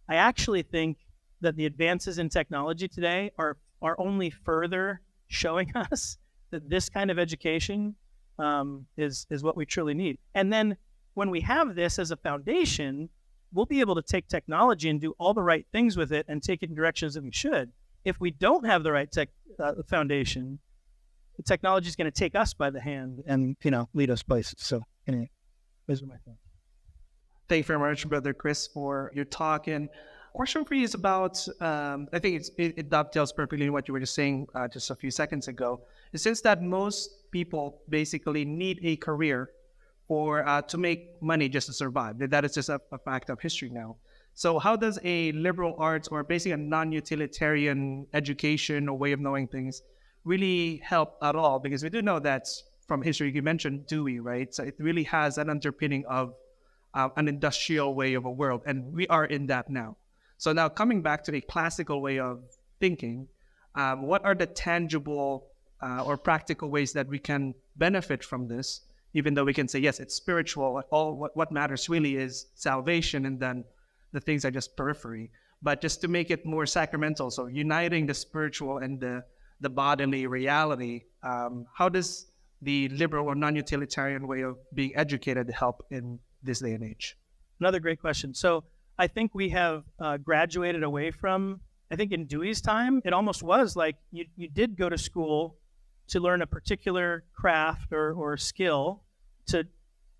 [0.07, 0.97] I actually think
[1.41, 6.17] that the advances in technology today are are only further showing us
[6.51, 7.95] that this kind of education
[8.39, 10.17] um, is is what we truly need.
[10.35, 10.77] And then
[11.13, 13.09] when we have this as a foundation,
[13.53, 16.41] we'll be able to take technology and do all the right things with it and
[16.41, 17.71] take it in directions that we should.
[18.03, 19.29] If we don't have the right tech
[19.59, 20.59] uh, foundation,
[21.37, 24.23] the technology is going to take us by the hand and you know lead us
[24.23, 24.55] places.
[24.57, 25.29] So anyway,
[25.87, 26.39] those are my thoughts.
[27.47, 29.67] Thank you very much, Brother Chris, for your talk.
[29.67, 29.89] And
[30.33, 33.99] question for you is about um, I think it, it, dovetails perfectly what you were
[33.99, 35.81] just saying uh, just a few seconds ago.
[36.15, 39.49] Since that most people basically need a career
[40.07, 42.15] for uh, to make money just to survive.
[42.19, 43.95] That is just a, a, fact of history now.
[44.33, 49.47] So how does a liberal arts or basically a non-utilitarian education or way of knowing
[49.47, 49.81] things
[50.23, 51.59] really help at all?
[51.59, 52.47] Because we do know that
[52.87, 54.53] from history, you mentioned Dewey, right?
[54.53, 56.33] So it really has an underpinning of
[56.93, 59.95] uh, an industrial way of a world, and we are in that now.
[60.37, 62.43] So now coming back to a classical way of
[62.79, 63.27] thinking,
[63.75, 65.47] um, what are the tangible
[65.81, 68.81] uh, or practical ways that we can benefit from this?
[69.13, 70.81] Even though we can say yes, it's spiritual.
[70.89, 73.63] All what, what matters really is salvation, and then
[74.11, 75.31] the things are just periphery.
[75.61, 79.23] But just to make it more sacramental, so uniting the spiritual and the
[79.61, 81.03] the bodily reality.
[81.23, 82.25] Um, how does
[82.61, 87.15] the liberal or non-utilitarian way of being educated help in this day and age?
[87.59, 88.33] Another great question.
[88.33, 88.63] So
[88.97, 91.61] I think we have uh, graduated away from.
[91.91, 95.57] I think in Dewey's time, it almost was like you, you did go to school
[96.07, 99.03] to learn a particular craft or, or skill
[99.47, 99.67] to,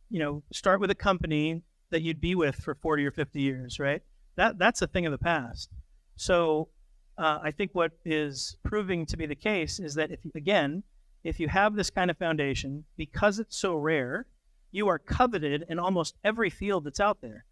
[0.09, 3.79] you know, start with a company that you'd be with for 40 or 50 years,
[3.79, 4.01] right?
[4.35, 5.69] That that's a thing of the past.
[6.15, 6.69] So
[7.17, 10.83] uh, I think what is proving to be the case is that if again,
[11.23, 14.25] if you have this kind of foundation, because it's so rare,
[14.71, 17.45] you are coveted in almost every field that's out there,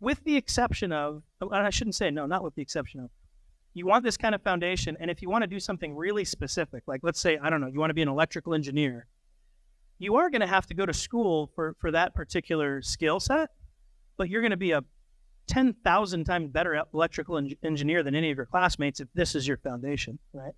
[0.00, 3.10] with the exception of, and I shouldn't say no, not with the exception of,
[3.74, 6.84] you want this kind of foundation, and if you want to do something really specific,
[6.86, 9.06] like let's say I don't know, you want to be an electrical engineer,
[9.98, 13.50] you are going to have to go to school for for that particular skill set,
[14.18, 14.82] but you're going to be a
[15.46, 19.56] 10,000 times better electrical en- engineer than any of your classmates if this is your
[19.56, 20.52] foundation, right?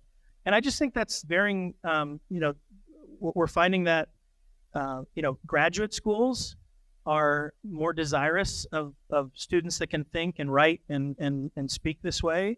[0.45, 2.53] And I just think that's varying, um, you know,
[3.19, 4.09] we're finding that,
[4.73, 6.57] uh, you know, graduate schools
[7.05, 12.01] are more desirous of, of students that can think and write and, and, and speak
[12.01, 12.57] this way.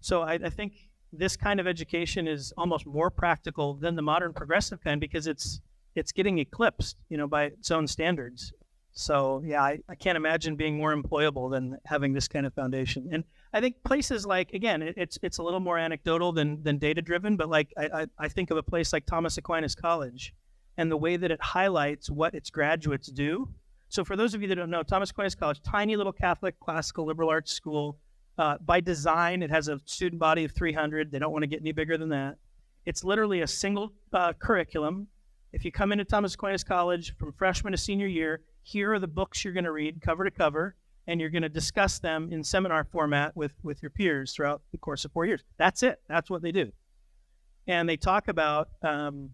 [0.00, 0.74] So I, I think
[1.12, 5.60] this kind of education is almost more practical than the modern progressive kind because it's
[5.94, 8.52] it's getting eclipsed, you know, by its own standards.
[8.92, 13.08] So yeah, I, I can't imagine being more employable than having this kind of foundation.
[13.10, 16.78] And I think places like again, it, it's it's a little more anecdotal than than
[16.78, 20.34] data driven, but like I, I, I think of a place like Thomas Aquinas College
[20.76, 23.48] and the way that it highlights what its graduates do.
[23.88, 27.06] So for those of you that don't know, Thomas Aquinas College, tiny little Catholic classical
[27.06, 27.98] liberal arts school.
[28.38, 31.12] Uh, by design, it has a student body of 300.
[31.12, 32.36] They don't want to get any bigger than that.
[32.86, 35.08] It's literally a single uh, curriculum.
[35.52, 39.08] If you come into Thomas Aquinas College from freshman to senior year, here are the
[39.08, 42.44] books you're going to read cover to cover, and you're going to discuss them in
[42.44, 45.42] seminar format with, with your peers throughout the course of four years.
[45.58, 46.00] That's it.
[46.08, 46.72] That's what they do.
[47.66, 49.30] And they talk about um,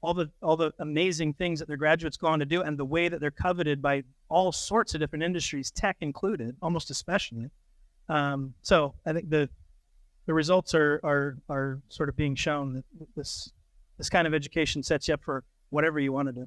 [0.00, 2.84] all the all the amazing things that their graduates go on to do, and the
[2.84, 7.50] way that they're coveted by all sorts of different industries, tech included, almost especially.
[8.08, 9.48] Um, so I think the
[10.26, 13.52] the results are are are sort of being shown that this
[13.96, 16.46] this kind of education sets you up for whatever you want to do.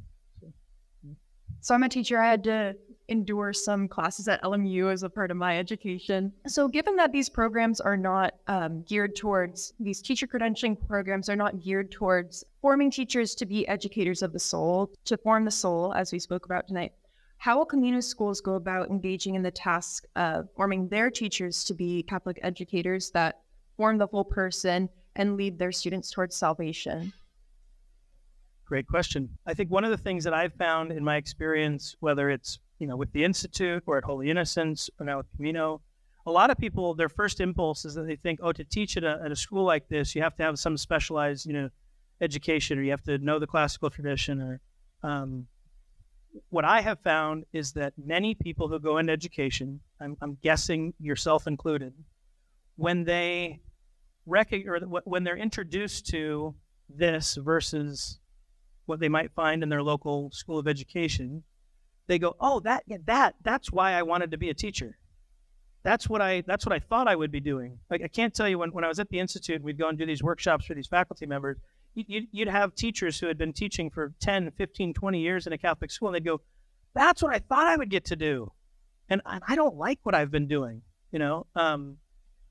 [1.62, 2.20] So I'm a teacher.
[2.20, 2.76] I had to
[3.08, 6.34] endure some classes at LMU as a part of my education.
[6.48, 11.36] So given that these programs are not um, geared towards, these teacher credentialing programs are
[11.36, 15.94] not geared towards forming teachers to be educators of the soul, to form the soul,
[15.94, 16.94] as we spoke about tonight,
[17.38, 21.74] how will community schools go about engaging in the task of forming their teachers to
[21.74, 23.42] be Catholic educators that
[23.78, 27.12] form the whole person and lead their students towards salvation?
[28.72, 29.28] Great question.
[29.46, 32.88] I think one of the things that I've found in my experience, whether it's you
[32.88, 35.82] know with the Institute or at Holy Innocents or now with Camino,
[36.26, 39.04] a lot of people their first impulse is that they think, oh, to teach at
[39.04, 41.70] a, at a school like this, you have to have some specialized you know
[42.22, 44.62] education or you have to know the classical tradition or
[45.04, 45.48] um,
[46.48, 50.94] what I have found is that many people who go into education, I'm, I'm guessing
[50.98, 51.94] yourself included,
[52.78, 53.60] when they
[54.26, 56.56] rec- or when they're introduced to
[56.88, 58.21] this versus
[58.92, 61.44] what they might find in their local school of education,
[62.08, 64.98] they go, "Oh, that that that's why I wanted to be a teacher.
[65.82, 68.50] That's what I that's what I thought I would be doing." Like I can't tell
[68.50, 70.74] you when when I was at the institute, we'd go and do these workshops for
[70.74, 71.58] these faculty members.
[71.96, 75.58] You'd, you'd have teachers who had been teaching for 10, 15, 20 years in a
[75.58, 76.42] Catholic school, and they'd go,
[76.94, 78.52] "That's what I thought I would get to do,"
[79.10, 80.82] and I don't like what I've been doing.
[81.14, 81.98] You know, um,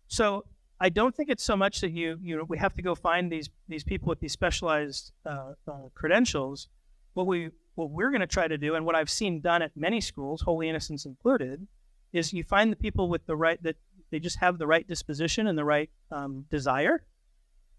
[0.08, 0.44] so
[0.80, 3.30] I don't think it's so much that you you know we have to go find
[3.30, 6.68] these these people with these specialized uh, uh, credentials.
[7.14, 9.76] What we what we're going to try to do, and what I've seen done at
[9.76, 11.66] many schools, Holy Innocents included,
[12.12, 13.76] is you find the people with the right that
[14.10, 17.04] they just have the right disposition and the right um, desire.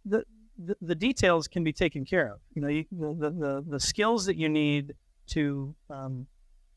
[0.06, 0.24] The,
[0.58, 2.40] the, the details can be taken care of.
[2.54, 4.94] You know, you, the, the the skills that you need
[5.32, 6.28] to um,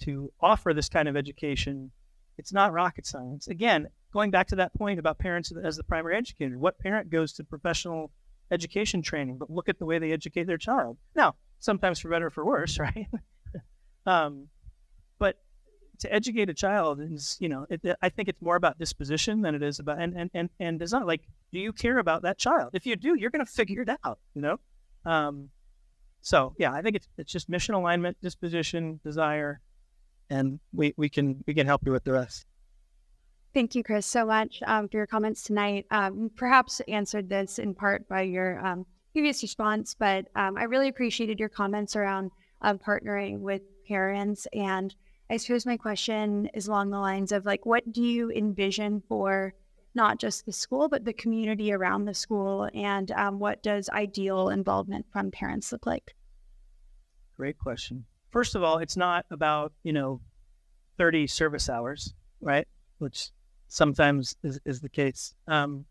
[0.03, 1.91] to offer this kind of education,
[2.39, 3.47] it's not rocket science.
[3.49, 7.33] Again, going back to that point about parents as the primary educator, what parent goes
[7.35, 8.13] to professional
[8.51, 10.97] education training, but look at the way they educate their child?
[11.17, 13.09] Now, sometimes for better or for worse, right?
[14.07, 14.47] um,
[15.19, 15.37] but
[15.99, 19.57] to educate a child is, you know, it, I think it's more about disposition than
[19.57, 22.39] it is about, and, and, and, and it's not like, do you care about that
[22.39, 22.71] child?
[22.73, 24.61] If you do, you're going to figure it out, you know?
[25.05, 25.51] Um,
[26.23, 29.61] so yeah, I think it's, it's just mission alignment, disposition, desire,
[30.31, 32.47] and we, we can, we can help you with the rest.
[33.55, 35.87] Thank you, Chris, so much um, for your comments tonight.
[35.93, 40.89] Um, perhaps answered this in part by your um, previous response, but um, I really
[40.89, 42.33] appreciated your comments around
[42.63, 44.49] um, partnering with parents.
[44.53, 44.93] And
[45.31, 49.55] I suppose my question is along the lines of like, what do you envision for
[49.95, 52.69] not just the school, but the community around the school?
[52.75, 56.17] And um, what does ideal involvement from parents look like?
[57.37, 58.05] Great question.
[58.33, 60.21] First of all, it's not about, you know,
[60.99, 62.67] 30 service hours, right?
[62.99, 63.31] Which
[63.75, 65.35] sometimes is, is the case.
[65.49, 65.85] Um,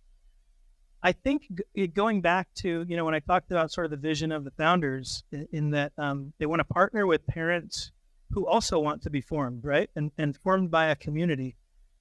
[1.01, 3.97] I think g- going back to, you know, when I talked about sort of the
[3.97, 7.91] vision of the founders in, in that um, they want to partner with parents
[8.31, 9.89] who also want to be formed, right?
[9.95, 11.55] And, and formed by a community.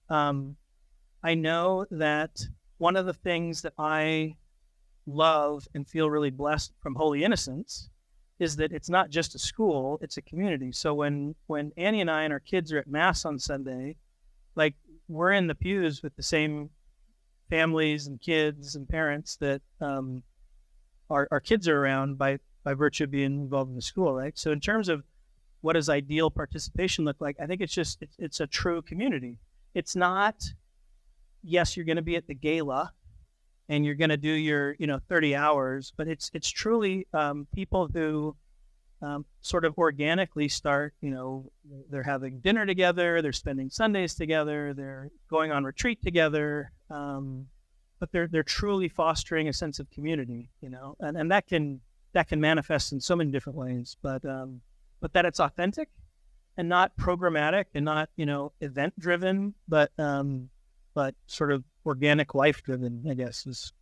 [0.09, 0.57] Um,
[1.23, 2.41] I know that
[2.79, 4.37] one of the things that I
[5.07, 7.91] love and feel really blessed from Holy Innocents
[8.39, 10.73] is that it's not just a school, it's a community.
[10.73, 13.97] So when when Annie and I and our kids are at mass on Sunday,
[14.55, 14.75] like
[15.13, 16.71] we're in the pews with the same
[17.51, 20.23] families and kids and parents that um,
[21.11, 24.39] our, our kids are around by by virtue of being involved in the school, right?
[24.39, 25.03] So in terms of
[25.63, 29.39] what does ideal participation look like, I think it's just it's, it's a true community.
[29.75, 30.37] It's not
[31.43, 32.93] yes, you're going to be at the gala
[33.69, 37.47] and you're going to do your you know 30 hours but it's it's truly um,
[37.55, 38.37] people who
[39.03, 41.51] um, sort of organically start you know
[41.91, 47.47] they're having dinner together they're spending sundays together they're going on retreat together um,
[47.99, 51.81] but they're they're truly fostering a sense of community you know and, and that can
[52.13, 54.61] that can manifest in so many different ways but um,
[55.01, 55.89] but that it's authentic
[56.57, 60.49] and not programmatic and not you know event driven but um,
[60.95, 63.73] but sort of organic life driven i guess is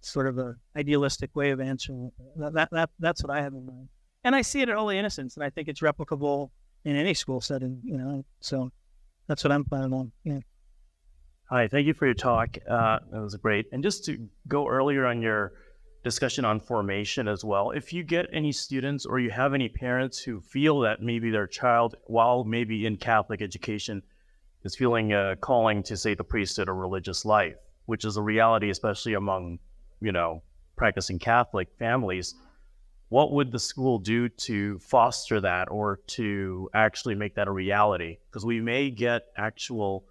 [0.00, 3.66] sort of a idealistic way of answering that, that, that that's what i have in
[3.66, 3.88] mind
[4.24, 6.50] and i see it at holy innocents and i think it's replicable
[6.84, 8.70] in any school setting you know so
[9.28, 10.38] that's what i'm planning on yeah
[11.50, 12.56] Hi, thank you for your talk.
[12.68, 13.66] Uh, that was great.
[13.70, 15.52] And just to go earlier on your
[16.02, 20.18] discussion on formation as well, if you get any students or you have any parents
[20.18, 24.02] who feel that maybe their child, while maybe in Catholic education,
[24.64, 28.70] is feeling a calling to say the priesthood or religious life, which is a reality,
[28.70, 29.58] especially among,
[30.00, 30.42] you know,
[30.76, 32.34] practicing Catholic families.
[33.14, 38.18] What would the school do to foster that or to actually make that a reality?
[38.28, 40.04] Because we may get actual,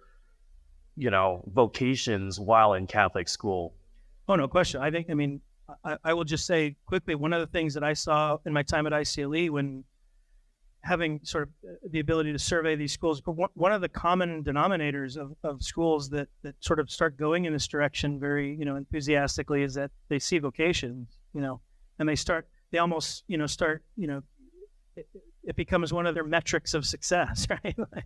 [0.96, 3.74] you know, vocations while in Catholic school.
[4.26, 4.80] Oh, no question.
[4.80, 5.42] I think, I mean,
[5.84, 8.62] I, I will just say quickly one of the things that I saw in my
[8.62, 9.84] time at ICLE when
[10.80, 14.42] having sort of the ability to survey these schools, but one, one of the common
[14.42, 18.64] denominators of, of schools that, that sort of start going in this direction very, you
[18.64, 21.60] know, enthusiastically is that they see vocations, you know,
[21.98, 24.20] and they start, they almost, you know, start, you know,
[24.96, 25.06] it,
[25.44, 27.78] it becomes one of their metrics of success, right?
[27.78, 28.04] Like,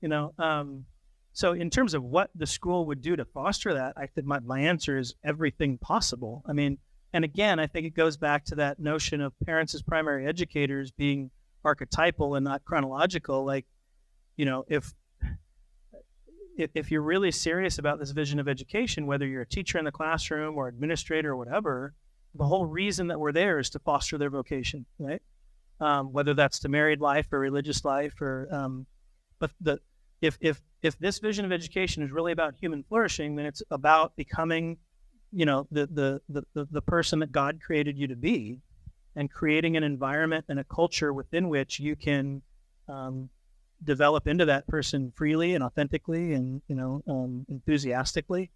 [0.00, 0.86] you know, um,
[1.32, 4.40] so in terms of what the school would do to foster that, I think my,
[4.40, 6.42] my answer is everything possible.
[6.48, 6.78] I mean,
[7.12, 10.90] and again, I think it goes back to that notion of parents as primary educators
[10.90, 11.30] being
[11.64, 13.44] archetypal and not chronological.
[13.44, 13.66] Like,
[14.36, 14.94] you know, if
[16.56, 19.84] if, if you're really serious about this vision of education, whether you're a teacher in
[19.84, 21.94] the classroom or administrator or whatever,
[22.38, 25.20] the whole reason that we're there is to foster their vocation, right?
[25.80, 28.86] Um, whether that's to married life or religious life or um,
[29.38, 29.80] but the
[30.20, 34.16] if if if this vision of education is really about human flourishing, then it's about
[34.16, 34.78] becoming,
[35.32, 38.60] you know, the the the the, person that God created you to be,
[39.16, 42.42] and creating an environment and a culture within which you can
[42.88, 43.28] um,
[43.84, 48.50] develop into that person freely and authentically and you know um, enthusiastically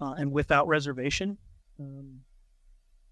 [0.00, 1.38] uh, and without reservation.
[1.78, 2.20] Um,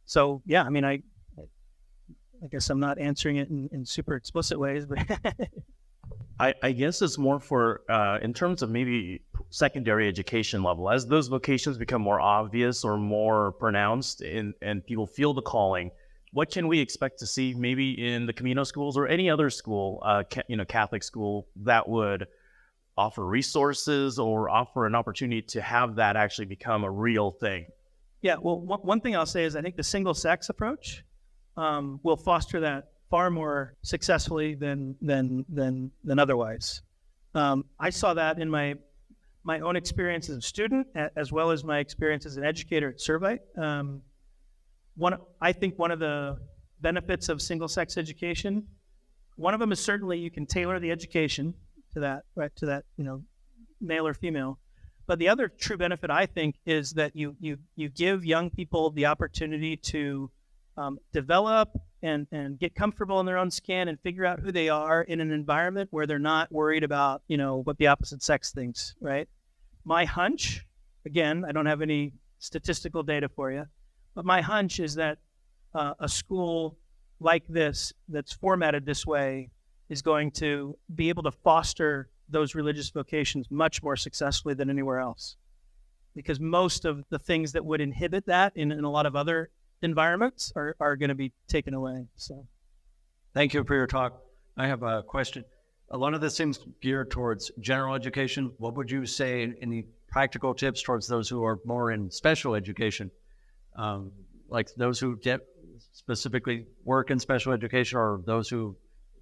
[0.08, 1.02] so yeah, I mean, I,
[1.38, 4.98] I guess I'm not answering it in, in super explicit ways, but
[6.40, 11.06] I, I guess it's more for uh, in terms of maybe secondary education level as
[11.06, 15.90] those vocations become more obvious or more pronounced and, and people feel the calling
[16.32, 20.02] what can we expect to see maybe in the Camino schools or any other school
[20.04, 22.26] uh, ca- you know Catholic school that would
[22.96, 27.66] offer resources or offer an opportunity to have that actually become a real thing
[28.20, 31.04] Yeah, well, one, thing I'll say is I think the single sex approach
[31.56, 36.82] um, will foster that far more successfully than than than than otherwise.
[37.34, 38.74] Um, I saw that in my
[39.44, 42.98] my own experience as a student, as well as my experience as an educator at
[42.98, 43.38] Servite.
[43.56, 44.02] Um,
[44.96, 46.38] one, I think one of the
[46.80, 48.66] benefits of single sex education,
[49.36, 51.54] one of them is certainly you can tailor the education
[51.94, 53.22] to that, right, to that, you know,
[53.80, 54.58] male or female.
[55.08, 58.90] But the other true benefit, I think, is that you you you give young people
[58.90, 60.30] the opportunity to
[60.76, 61.70] um, develop
[62.02, 65.20] and and get comfortable in their own skin and figure out who they are in
[65.20, 69.28] an environment where they're not worried about you know what the opposite sex thinks, right?
[69.88, 70.66] my hunch,
[71.06, 73.66] again, I don't have any statistical data for you,
[74.14, 75.18] but my hunch is that
[75.74, 76.78] uh, a school
[77.20, 79.48] like this, that's formatted this way,
[79.88, 84.98] is going to be able to foster those religious vocations much more successfully than anywhere
[84.98, 85.36] else.
[86.14, 89.50] Because most of the things that would inhibit that in, in a lot of other
[89.82, 92.06] environments are, are going to be taken away.
[92.16, 92.46] So,
[93.34, 94.20] Thank you for your talk.
[94.56, 95.44] I have a question.
[95.90, 98.52] A lot of this seems geared towards general education.
[98.58, 103.10] What would you say any practical tips towards those who are more in special education,
[103.76, 104.10] um,
[104.48, 105.40] like those who get
[105.92, 108.76] specifically work in special education, or those who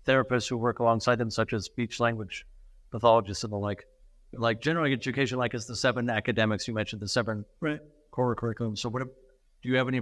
[0.07, 2.47] therapists who work alongside them, such as speech language
[2.91, 3.85] pathologists and the like?
[4.33, 7.81] Like general education, like is the seven academics you mentioned, the seven right.
[8.11, 8.77] core curriculum.
[8.77, 10.01] So, what do you have any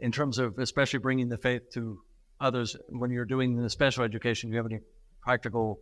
[0.00, 2.00] in terms of especially bringing the faith to
[2.40, 4.50] others when you're doing the special education?
[4.50, 4.80] Do you have any
[5.22, 5.80] practical?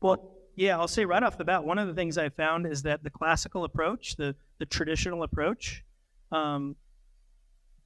[0.00, 2.82] Well, yeah, I'll say right off the bat, one of the things I found is
[2.82, 5.84] that the classical approach, the the traditional approach,
[6.32, 6.76] um,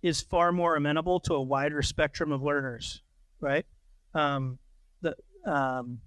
[0.02, 3.02] is far more amenable to a wider spectrum of learners.
[3.40, 3.66] Right?
[4.14, 4.58] Um,
[5.02, 5.14] the
[5.46, 6.00] um,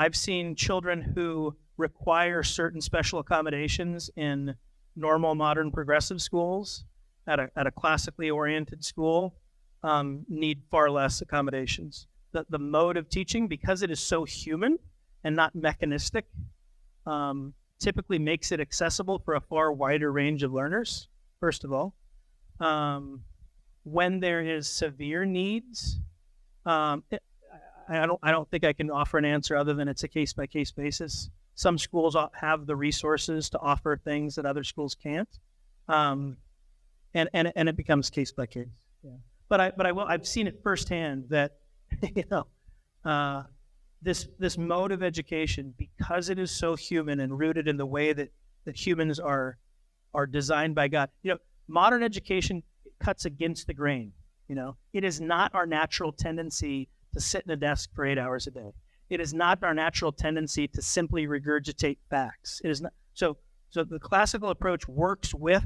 [0.00, 4.54] I've seen children who require certain special accommodations in
[4.96, 6.86] normal, modern, progressive schools
[7.26, 9.34] at a at a classically oriented school
[9.82, 12.06] um, need far less accommodations.
[12.32, 14.78] The the mode of teaching, because it is so human
[15.22, 16.24] and not mechanistic,
[17.04, 21.08] um, typically makes it accessible for a far wider range of learners.
[21.40, 21.94] First of all,
[22.58, 23.22] um,
[23.82, 26.00] when there is severe needs,
[26.64, 27.22] um, it,
[27.90, 30.32] I, don't I don't think I can offer an answer other than it's a case
[30.32, 31.30] by case basis.
[31.54, 35.28] Some schools have the resources to offer things that other schools can't,
[35.88, 36.36] um,
[37.12, 38.68] and and and it becomes case by case.
[39.02, 39.10] Yeah.
[39.48, 41.56] But I but I will I've seen it firsthand that
[42.14, 42.46] you know.
[43.04, 43.44] Uh,
[44.02, 48.12] this this mode of education because it is so human and rooted in the way
[48.12, 48.30] that
[48.64, 49.58] that humans are
[50.14, 51.10] are designed by God.
[51.22, 51.38] You know,
[51.68, 52.62] modern education
[52.98, 54.12] cuts against the grain.
[54.48, 58.18] You know, it is not our natural tendency to sit in a desk for eight
[58.18, 58.72] hours a day.
[59.08, 62.60] It is not our natural tendency to simply regurgitate facts.
[62.64, 63.36] It is not so.
[63.70, 65.64] So the classical approach works with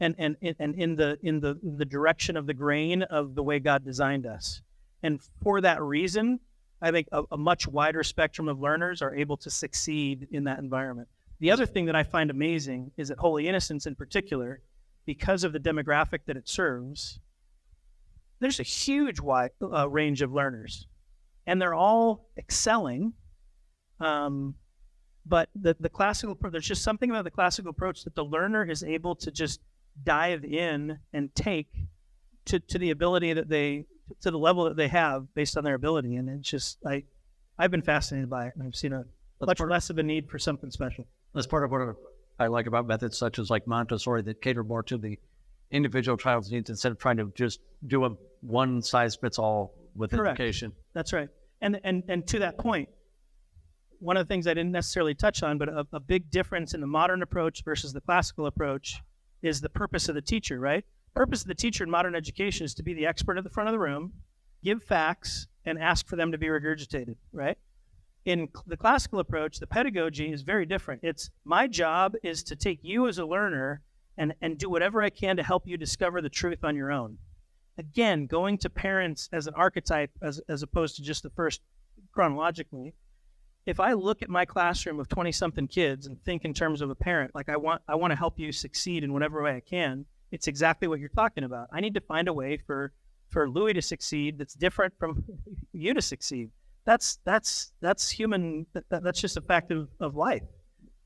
[0.00, 3.58] and and and in the in the the direction of the grain of the way
[3.58, 4.62] God designed us.
[5.02, 6.40] And for that reason,
[6.82, 10.58] I think a, a, much wider spectrum of learners are able to succeed in that
[10.58, 11.08] environment.
[11.38, 14.60] The other thing that I find amazing is that Holy Innocents, in particular,
[15.06, 17.18] because of the demographic that it serves,
[18.40, 20.86] there's a huge wide uh, range of learners,
[21.46, 23.12] and they're all excelling.
[24.00, 24.54] Um,
[25.26, 28.82] but the the classical there's just something about the classical approach that the learner is
[28.82, 29.60] able to just
[30.02, 31.68] dive in and take
[32.46, 33.84] to, to the ability that they
[34.22, 36.16] to the level that they have based on their ability.
[36.16, 37.04] And it's just I
[37.58, 39.04] I've been fascinated by it and I've seen a
[39.44, 41.06] much less of a need for something special.
[41.34, 41.96] That's part of what
[42.38, 45.18] I like about methods such as like Montessori that cater more to the
[45.70, 48.10] individual child's needs instead of trying to just do a
[48.40, 50.40] one size fits all with Correct.
[50.40, 50.72] education.
[50.94, 51.28] That's right.
[51.60, 52.88] And and and to that point,
[53.98, 56.80] one of the things I didn't necessarily touch on, but a, a big difference in
[56.80, 59.00] the modern approach versus the classical approach
[59.42, 60.84] is the purpose of the teacher, right?
[61.14, 63.68] Purpose of the teacher in modern education is to be the expert at the front
[63.68, 64.12] of the room,
[64.62, 67.58] give facts, and ask for them to be regurgitated, right?
[68.24, 71.00] In the classical approach, the pedagogy is very different.
[71.02, 73.82] It's my job is to take you as a learner
[74.16, 77.18] and, and do whatever I can to help you discover the truth on your own.
[77.80, 81.62] Again, going to parents as an archetype as, as opposed to just the first
[82.12, 82.92] chronologically.
[83.64, 86.90] If I look at my classroom of 20 something kids and think in terms of
[86.90, 89.60] a parent, like I want I want to help you succeed in whatever way I
[89.60, 91.68] can, it's exactly what you're talking about.
[91.72, 92.92] I need to find a way for
[93.30, 95.24] for Louis to succeed that's different from
[95.72, 96.50] you to succeed.
[96.84, 98.66] That's that's that's human.
[98.74, 100.42] That, that- that's just a fact of, of life.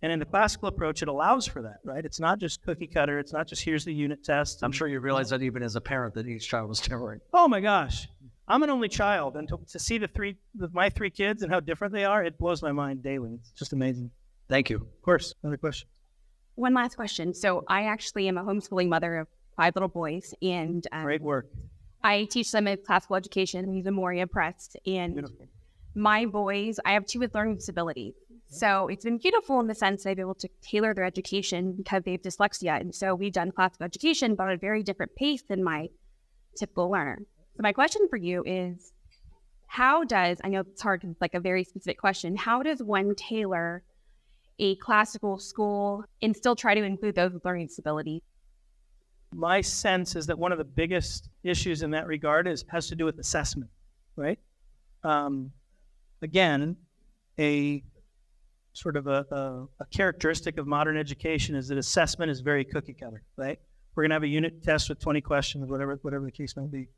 [0.05, 2.05] And in the classical approach, it allows for that, right?
[2.05, 3.19] It's not just cookie cutter.
[3.19, 4.63] It's not just here's the unit test.
[4.63, 7.23] I'm sure you realize that even as a parent that each child is different.
[7.33, 8.07] Oh my gosh,
[8.47, 11.51] I'm an only child, and to, to see the three, the, my three kids and
[11.51, 13.39] how different they are, it blows my mind daily.
[13.41, 14.11] It's just amazing.
[14.47, 14.77] Thank you.
[14.77, 15.89] Of course, another question.
[16.57, 17.33] One last question.
[17.33, 21.47] So I actually am a homeschooling mother of five little boys, and um, Great work.
[22.03, 24.77] I teach them at classical education in the Memoria Press.
[24.87, 25.47] And Beautiful.
[25.95, 28.13] my boys, I have two with learning disabilities.
[28.55, 31.75] So it's been beautiful in the sense that I've been able to tailor their education
[31.77, 32.81] because they have dyslexia.
[32.81, 35.89] And so we've done classical education, but at a very different pace than my
[36.57, 37.19] typical learner.
[37.57, 38.93] So my question for you is
[39.67, 42.81] how does, I know it's hard because it's like a very specific question, how does
[42.81, 43.83] one tailor
[44.61, 48.23] a classical school and still try to include those with learning disabilities?
[49.35, 52.95] My sense is that one of the biggest issues in that regard is has to
[52.95, 53.71] do with assessment,
[54.15, 54.39] right?
[55.03, 55.51] Um,
[56.23, 56.77] again,
[57.37, 57.83] a
[58.75, 62.93] sort of a, a, a characteristic of modern education is that assessment is very cookie
[62.93, 63.59] cutter, right?
[63.95, 66.67] We're going to have a unit test with 20 questions, whatever, whatever the case may
[66.67, 66.89] be.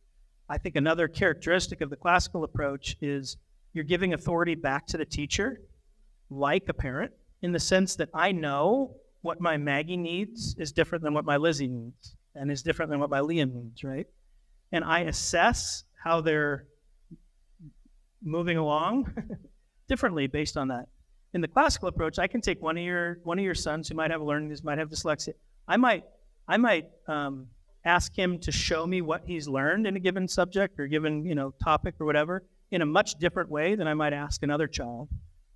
[0.49, 3.37] I think another characteristic of the classical approach is
[3.75, 5.61] you're giving authority back to the teacher,
[6.31, 7.13] like a parent,
[7.43, 11.37] in the sense that I know what my Maggie needs is different than what my
[11.37, 14.07] Lizzie needs, and is different than what my Liam needs, right?
[14.73, 16.65] And I assess how they're
[18.23, 19.13] moving along
[19.89, 20.89] differently based on that.
[21.35, 23.95] In the classical approach, I can take one of your one of your sons who
[23.95, 25.35] might have learning dis might have dyslexia.
[25.69, 26.05] I might
[26.49, 27.49] I might um,
[27.85, 31.35] ask him to show me what he's learned in a given subject or given you
[31.35, 35.09] know topic or whatever in a much different way than I might ask another child,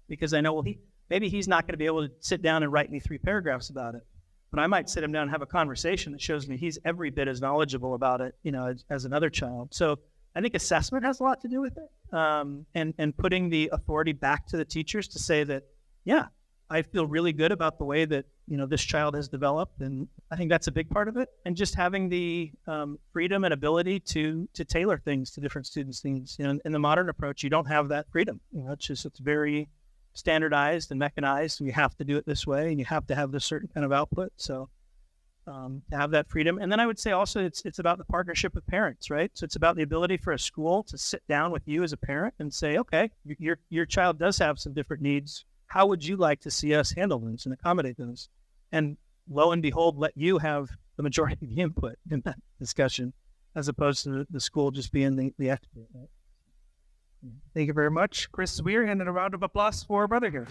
[0.08, 0.78] because I know well he
[1.08, 3.70] maybe he's not going to be able to sit down and write me three paragraphs
[3.70, 4.02] about it,
[4.50, 7.10] but I might sit him down and have a conversation that shows me he's every
[7.10, 9.72] bit as knowledgeable about it, you know, as, as another child.
[9.72, 9.98] So
[10.34, 13.70] I think assessment has a lot to do with it, um, and and putting the
[13.72, 15.64] authority back to the teachers to say that,
[16.04, 16.26] yeah,
[16.70, 20.06] I feel really good about the way that you know this child has developed, and
[20.30, 21.28] I think that's a big part of it.
[21.44, 26.04] And just having the um, freedom and ability to to tailor things to different students'
[26.04, 26.36] needs.
[26.38, 28.40] You know, in, the modern approach, you don't have that freedom.
[28.52, 29.68] You know, it's just it's very
[30.14, 33.16] standardized and mechanized, and you have to do it this way, and you have to
[33.16, 34.32] have this certain kind of output.
[34.36, 34.68] So
[35.46, 36.58] um, to have that freedom.
[36.58, 39.30] And then I would say also it's it's about the partnership with parents, right?
[39.34, 41.96] So it's about the ability for a school to sit down with you as a
[41.96, 45.44] parent and say, okay, your your child does have some different needs.
[45.66, 48.28] How would you like to see us handle those and accommodate those?
[48.72, 48.96] And
[49.28, 53.12] lo and behold, let you have the majority of the input in that discussion,
[53.54, 55.86] as opposed to the school just being the, the expert.
[55.94, 56.08] Right?
[57.54, 60.46] Thank you very much, Chris Weir, and a round of applause for our brother here.